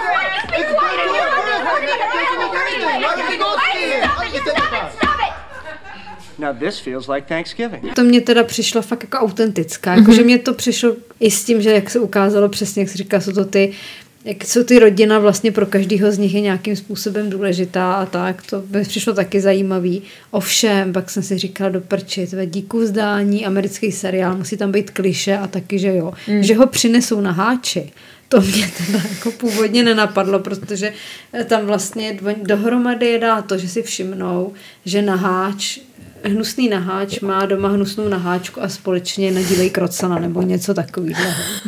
You're 0.58 0.74
anything. 2.64 3.02
Why 3.02 3.14
you 3.32 3.38
go 3.38 3.50
see 3.72 3.84
it? 3.86 4.04
Stop 4.04 4.24
it, 4.26 4.42
stop 4.42 4.74
it? 4.74 4.94
stop 4.98 5.20
it! 5.20 5.34
Now 5.34 5.38
this 5.38 5.38
feels 5.38 5.58
like 5.58 5.62
Thanksgiving. 6.14 6.33
To 7.96 8.04
mě 8.04 8.22
teda 8.22 8.44
přišlo 8.44 8.82
fakt 8.82 9.04
jako 9.04 9.18
autentická, 9.18 9.96
jakože 9.96 10.24
mě 10.24 10.40
to 10.40 10.54
přišlo 10.54 10.96
i 11.20 11.32
s 11.32 11.44
tím, 11.46 11.62
že 11.62 11.72
jak 11.72 11.90
se 11.90 12.00
ukázalo 12.00 12.50
přesně, 12.50 12.82
jak 12.82 12.90
se 12.90 12.98
říká, 12.98 13.22
jsou 13.22 13.32
to 13.32 13.46
ty 13.46 13.74
jak 14.26 14.46
jsou 14.46 14.64
ty 14.64 14.80
rodina 14.80 15.20
vlastně 15.20 15.52
pro 15.52 15.66
každého 15.66 16.12
z 16.12 16.18
nich 16.18 16.34
je 16.34 16.42
nějakým 16.42 16.76
způsobem 16.76 17.30
důležitá 17.30 17.94
a 17.94 18.06
tak, 18.06 18.42
to 18.50 18.60
by 18.60 18.82
přišlo 18.82 19.14
taky 19.14 19.42
zajímavý. 19.42 20.02
Ovšem, 20.32 20.94
pak 20.94 21.10
jsem 21.10 21.24
si 21.24 21.38
říkala 21.38 21.70
do 21.70 21.82
prči, 21.82 22.28
tvé 22.28 22.46
díku 22.46 22.80
vzdání, 22.80 23.46
americký 23.46 23.92
seriál, 23.92 24.38
musí 24.38 24.58
tam 24.58 24.72
být 24.72 24.92
kliše 24.92 25.38
a 25.38 25.48
taky, 25.48 25.80
že 25.80 25.96
jo, 25.96 26.14
mm. 26.28 26.44
že 26.44 26.56
ho 26.56 26.68
přinesou 26.68 27.22
na 27.22 27.32
háči. 27.32 27.92
To 28.30 28.42
mě 28.42 28.72
teda 28.78 29.00
jako 29.10 29.32
původně 29.32 29.84
nenapadlo, 29.84 30.40
protože 30.40 30.94
tam 31.46 31.66
vlastně 31.66 32.20
dohromady 32.44 33.06
je 33.06 33.20
dá 33.20 33.42
to, 33.42 33.58
že 33.58 33.68
si 33.68 33.82
všimnou, 33.82 34.54
že 34.86 35.02
naháč 35.02 35.80
hnusný 36.24 36.70
naháč 36.70 37.20
má 37.20 37.46
doma 37.46 37.70
hnusnou 37.70 38.08
naháčku 38.10 38.64
a 38.64 38.70
společně 38.70 39.32
nadílej 39.32 39.70
krocana 39.70 40.20
nebo 40.20 40.42
něco 40.42 40.74
takového. 40.74 41.24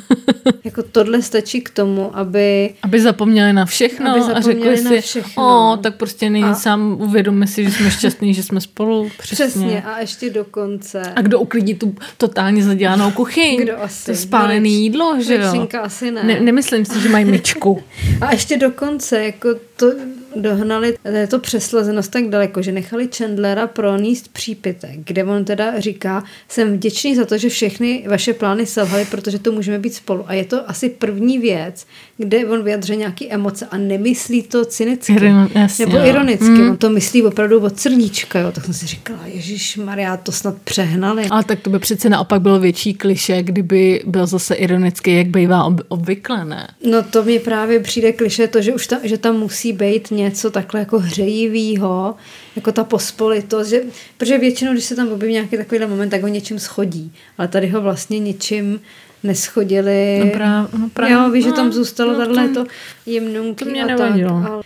jako 0.63 0.83
tohle 0.83 1.21
stačí 1.21 1.61
k 1.61 1.69
tomu, 1.69 2.17
aby 2.17 2.73
Aby 2.83 3.01
zapomněli 3.01 3.53
na 3.53 3.65
všechno 3.65 4.11
Aby 4.11 4.19
a 4.19 4.23
zapomněli 4.23 4.75
řekli 4.75 4.83
na 4.83 4.89
si, 4.89 5.01
všechno. 5.01 5.71
o, 5.73 5.77
tak 5.77 5.95
prostě 5.95 6.29
není 6.29 6.43
A- 6.43 6.55
sám, 6.55 6.97
uvědomme 7.01 7.47
si, 7.47 7.63
že 7.63 7.71
jsme 7.71 7.91
šťastní, 7.91 8.33
že 8.33 8.43
jsme 8.43 8.61
spolu. 8.61 9.09
Přesně. 9.17 9.45
přesně 9.45 9.81
a 9.83 9.99
ještě 9.99 10.29
dokonce. 10.29 11.01
A 11.15 11.21
kdo 11.21 11.39
uklidí 11.39 11.73
tu 11.75 11.95
totálně 12.17 12.63
zadělanou 12.63 13.11
kuchyň? 13.11 13.61
Kdo 13.61 13.81
asi? 13.81 14.05
To 14.11 14.17
spálený 14.17 14.69
Velič- 14.69 14.81
jídlo, 14.81 15.15
že 15.21 15.35
jo? 15.35 15.67
Asi 15.81 16.11
ne. 16.11 16.23
ne. 16.23 16.39
Nemyslím 16.39 16.85
si, 16.85 16.99
že 17.01 17.09
mají 17.09 17.25
myčku. 17.25 17.83
A 18.21 18.31
ještě 18.31 18.57
dokonce, 18.57 19.23
jako 19.25 19.49
to 19.75 19.91
dohnali, 20.35 20.97
to 21.29 21.39
přeslazenost 21.39 22.11
tak 22.11 22.29
daleko, 22.29 22.61
že 22.61 22.71
nechali 22.71 23.09
Chandlera 23.17 23.67
proníst 23.67 24.27
přípitek, 24.27 24.99
kde 25.05 25.23
on 25.23 25.45
teda 25.45 25.79
říká, 25.79 26.23
jsem 26.49 26.73
vděčný 26.73 27.15
za 27.15 27.25
to, 27.25 27.37
že 27.37 27.49
všechny 27.49 28.05
vaše 28.09 28.33
plány 28.33 28.65
selhaly, 28.65 29.05
protože 29.05 29.39
to 29.39 29.51
můžeme 29.51 29.79
být 29.79 29.93
spolu. 29.93 30.23
A 30.27 30.33
je 30.33 30.45
to 30.45 30.69
asi 30.69 30.89
první 30.89 31.39
věc, 31.39 31.85
kde 32.17 32.45
on 32.45 32.63
vyjadře 32.63 32.95
nějaké 32.95 33.25
emoce 33.29 33.67
a 33.71 33.77
nemyslí 33.77 34.41
to 34.43 34.65
cynicky. 34.65 35.13
Ironi- 35.13 35.49
jasně, 35.55 35.85
nebo 35.85 36.05
ironicky. 36.05 36.45
Mm. 36.45 36.69
On 36.69 36.77
to 36.77 36.89
myslí 36.89 37.23
opravdu 37.23 37.59
od 37.59 37.79
srdíčka. 37.79 38.39
Jo. 38.39 38.51
Tak 38.51 38.65
jsem 38.65 38.73
si 38.73 38.87
říkala, 38.87 39.19
Ježíš 39.25 39.77
Maria, 39.77 40.17
to 40.17 40.31
snad 40.31 40.55
přehnali. 40.63 41.25
Ale 41.29 41.43
tak 41.43 41.59
to 41.59 41.69
by 41.69 41.79
přece 41.79 42.09
naopak 42.09 42.41
bylo 42.41 42.59
větší 42.59 42.93
kliše, 42.93 43.43
kdyby 43.43 44.03
byl 44.05 44.27
zase 44.27 44.55
ironický, 44.55 45.15
jak 45.17 45.27
bývá 45.27 45.63
ob- 45.63 45.81
obvykle, 45.87 46.45
ne? 46.45 46.67
No 46.91 47.03
to 47.03 47.23
mi 47.23 47.39
právě 47.39 47.79
přijde 47.79 48.11
kliše 48.11 48.47
to, 48.47 48.61
že 48.61 48.73
už 48.73 48.87
tam, 48.87 48.99
že 49.03 49.17
tam 49.17 49.35
musí 49.35 49.73
být 49.73 50.11
něco 50.25 50.51
takhle 50.51 50.79
jako 50.79 50.99
hřejivýho, 50.99 52.15
jako 52.55 52.71
ta 52.71 52.83
pospolitost, 52.83 53.69
že, 53.69 53.81
protože 54.17 54.37
většinou, 54.37 54.73
když 54.73 54.83
se 54.85 54.95
tam 54.95 55.07
objeví 55.07 55.33
nějaký 55.33 55.57
takovýhle 55.57 55.87
moment, 55.87 56.09
tak 56.09 56.21
ho 56.21 56.27
něčím 56.27 56.59
schodí, 56.59 57.13
ale 57.37 57.47
tady 57.47 57.67
ho 57.67 57.81
vlastně 57.81 58.19
ničím 58.19 58.79
neschodili. 59.23 60.19
No 60.19 60.25
práv- 60.39 60.67
no 60.79 60.89
právě. 60.93 61.13
Jo, 61.15 61.29
víš, 61.29 61.43
že 61.43 61.49
No, 61.49 61.55
tam 61.55 61.71
zůstalo 61.73 62.13
no, 62.13 62.19
tahle 62.19 62.47
to- 62.49 62.65
jemnunký 63.05 63.65
to 63.65 63.71
mě 63.71 63.83
a 63.83 63.87
tak. 63.87 63.97
nevadilo. 63.99 64.43
Ale... 64.51 64.63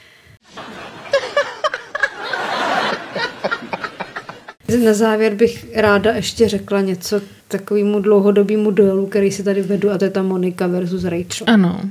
Na 4.85 4.93
závěr 4.93 5.35
bych 5.35 5.65
ráda 5.75 6.11
ještě 6.11 6.49
řekla 6.49 6.81
něco 6.81 7.19
k 7.19 7.23
takovému 7.47 7.99
dlouhodobému 7.99 8.71
duelu, 8.71 9.05
který 9.07 9.31
si 9.31 9.43
tady 9.43 9.61
vedu, 9.61 9.91
a 9.91 9.97
to 9.97 10.05
je 10.05 10.11
ta 10.11 10.23
Monika 10.23 10.67
versus 10.67 11.03
Rachel. 11.03 11.45
Ano. 11.47 11.81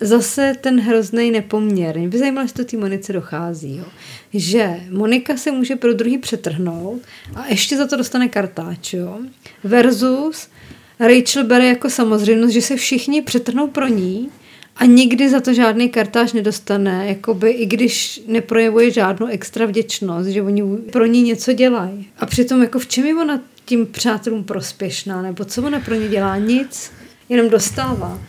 Zase 0.00 0.52
ten 0.60 0.80
hrozný 0.80 1.30
nepoměr. 1.30 1.98
Mě 1.98 2.08
by 2.08 2.18
zajímalo, 2.18 2.44
jestli 2.44 2.64
to 2.64 2.70
té 2.70 2.76
Monice 2.76 3.12
dochází. 3.12 3.76
Jo. 3.76 3.84
Že 4.34 4.80
Monika 4.90 5.36
se 5.36 5.50
může 5.50 5.76
pro 5.76 5.92
druhý 5.92 6.18
přetrhnout 6.18 7.02
a 7.34 7.46
ještě 7.46 7.76
za 7.76 7.86
to 7.86 7.96
dostane 7.96 8.28
kartáč. 8.28 8.92
Jo. 8.92 9.18
Versus 9.64 10.48
Rachel 11.00 11.44
bere 11.44 11.66
jako 11.66 11.90
samozřejmost, 11.90 12.52
že 12.52 12.62
se 12.62 12.76
všichni 12.76 13.22
přetrhnou 13.22 13.66
pro 13.66 13.86
ní 13.86 14.28
a 14.76 14.84
nikdy 14.84 15.30
za 15.30 15.40
to 15.40 15.54
žádný 15.54 15.88
kartáž 15.88 16.32
nedostane, 16.32 17.08
jakoby 17.08 17.50
i 17.50 17.66
když 17.66 18.22
neprojevuje 18.26 18.90
žádnou 18.90 19.26
extra 19.26 19.66
vděčnost, 19.66 20.28
že 20.28 20.42
oni 20.42 20.62
pro 20.76 21.06
ní 21.06 21.22
něco 21.22 21.52
dělají. 21.52 22.08
A 22.18 22.26
přitom 22.26 22.62
jako 22.62 22.78
v 22.78 22.86
čem 22.86 23.06
je 23.06 23.14
ona 23.14 23.40
tím 23.64 23.86
přátelům 23.86 24.44
prospěšná, 24.44 25.22
nebo 25.22 25.44
co 25.44 25.62
ona 25.62 25.80
pro 25.80 25.94
ně 25.94 26.08
dělá? 26.08 26.36
Nic, 26.38 26.90
jenom 27.28 27.48
dostává. 27.48 28.20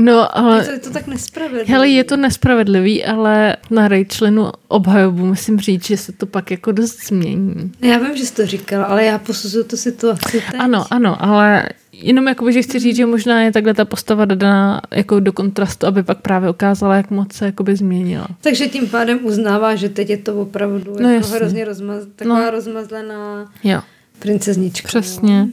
No, 0.00 0.38
ale... 0.38 0.58
Je 0.58 0.64
to, 0.64 0.70
je 0.72 0.78
to 0.78 0.90
tak 0.90 1.06
nespravedlivé. 1.06 1.64
Hele, 1.72 1.88
je 1.88 2.04
to 2.04 2.16
nespravedlivý, 2.16 3.04
ale 3.04 3.56
na 3.70 3.88
Rachelinu 3.88 4.50
obhajobu 4.68 5.26
musím 5.26 5.60
říct, 5.60 5.84
že 5.86 5.96
se 5.96 6.12
to 6.12 6.26
pak 6.26 6.50
jako 6.50 6.72
dost 6.72 7.06
změní. 7.06 7.72
Já 7.82 7.98
vím, 7.98 8.16
že 8.16 8.26
jsi 8.26 8.34
to 8.34 8.46
říkal, 8.46 8.84
ale 8.84 9.04
já 9.04 9.18
posuzuju 9.18 9.64
tu 9.64 9.76
situaci 9.76 10.42
teď. 10.50 10.60
Ano, 10.60 10.84
ano, 10.90 11.16
ale 11.24 11.68
jenom 11.92 12.28
jakoby, 12.28 12.52
že 12.52 12.62
chci 12.62 12.78
říct, 12.78 12.96
že 12.96 13.06
možná 13.06 13.42
je 13.42 13.52
takhle 13.52 13.74
ta 13.74 13.84
postava 13.84 14.24
daná 14.24 14.80
jako 14.90 15.20
do 15.20 15.32
kontrastu, 15.32 15.86
aby 15.86 16.02
pak 16.02 16.18
právě 16.18 16.50
ukázala, 16.50 16.96
jak 16.96 17.10
moc 17.10 17.32
se 17.32 17.46
jakoby 17.46 17.76
změnila. 17.76 18.26
Takže 18.40 18.66
tím 18.68 18.88
pádem 18.88 19.18
uznává, 19.22 19.74
že 19.74 19.88
teď 19.88 20.10
je 20.10 20.16
to 20.16 20.40
opravdu 20.40 20.96
No 21.00 21.10
jako 21.12 21.26
hrozně 21.28 21.64
rozmaz, 21.64 22.02
taková 22.16 22.38
No. 22.44 22.50
rozmazlená 22.50 23.52
Jo, 23.64 23.80
princeznička. 24.18 24.88
přesně. 24.88 25.48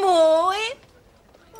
Můj 0.00 0.56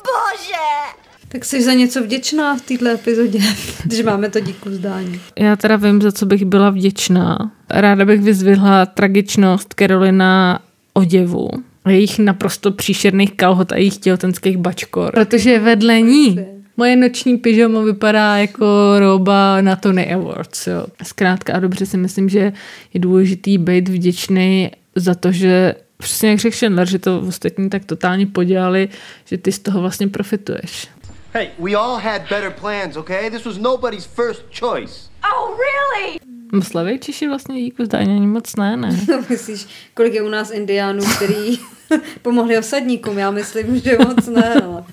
bože! 0.07 0.97
Tak 1.27 1.45
jsi 1.45 1.63
za 1.63 1.73
něco 1.73 2.03
vděčná 2.03 2.55
v 2.55 2.61
této 2.61 2.87
epizodě, 2.87 3.39
když 3.83 4.01
máme 4.01 4.29
to 4.29 4.39
díku 4.39 4.69
vzdání. 4.69 5.21
Já 5.39 5.55
teda 5.55 5.75
vím, 5.75 6.01
za 6.01 6.11
co 6.11 6.25
bych 6.25 6.45
byla 6.45 6.69
vděčná. 6.69 7.51
Ráda 7.69 8.05
bych 8.05 8.21
vyzvihla 8.21 8.85
tragičnost 8.85 9.73
Carolina 9.79 10.59
oděvu. 10.93 11.49
A 11.85 11.91
jejich 11.91 12.19
naprosto 12.19 12.71
příšerných 12.71 13.33
kalhot 13.33 13.71
a 13.71 13.77
jejich 13.77 13.97
těhotenských 13.97 14.57
bačkor. 14.57 15.11
Protože 15.11 15.59
vedle 15.59 16.01
ní 16.01 16.39
moje 16.77 16.95
noční 16.95 17.37
pyžamo 17.37 17.83
vypadá 17.83 18.37
jako 18.37 18.65
roba 18.99 19.61
na 19.61 19.75
Tony 19.75 20.13
Awards. 20.13 20.67
Jo. 20.67 20.85
Zkrátka 21.03 21.53
a 21.53 21.59
dobře 21.59 21.85
si 21.85 21.97
myslím, 21.97 22.29
že 22.29 22.53
je 22.93 22.99
důležitý 22.99 23.57
být 23.57 23.89
vděčný 23.89 24.71
za 24.95 25.15
to, 25.15 25.31
že 25.31 25.75
přesně 25.97 26.29
jak 26.29 26.39
řekl 26.39 26.57
Chandler, 26.59 26.89
že 26.89 26.99
to 26.99 27.19
ostatní 27.19 27.69
tak 27.69 27.85
totálně 27.85 28.27
podělali, 28.27 28.89
že 29.25 29.37
ty 29.37 29.51
z 29.51 29.59
toho 29.59 29.81
vlastně 29.81 30.07
profituješ. 30.07 30.87
Hey, 31.33 31.49
we 31.59 31.75
all 31.75 31.95
had 31.95 32.21
better 32.29 32.51
plans, 32.61 32.95
okay? 32.95 33.29
This 33.29 33.45
was 33.45 33.57
nobody's 33.57 34.05
first 34.05 34.41
choice. 34.59 35.09
Oh, 35.23 35.57
really? 35.57 36.19
Slaví 36.61 36.99
Češi 36.99 37.27
vlastně 37.27 37.63
díku 37.63 37.85
zdání 37.85 38.15
ani 38.15 38.27
moc 38.27 38.55
ne, 38.55 38.77
ne. 38.77 38.99
Myslíš, 39.29 39.67
kolik 39.93 40.13
je 40.13 40.21
u 40.21 40.29
nás 40.29 40.51
indiánů, 40.51 41.03
který 41.15 41.59
pomohli 42.21 42.57
osadníkům? 42.57 43.17
Já 43.17 43.31
myslím, 43.31 43.79
že 43.79 43.97
moc 43.97 44.27
ne. 44.27 44.55
No. 44.63 44.85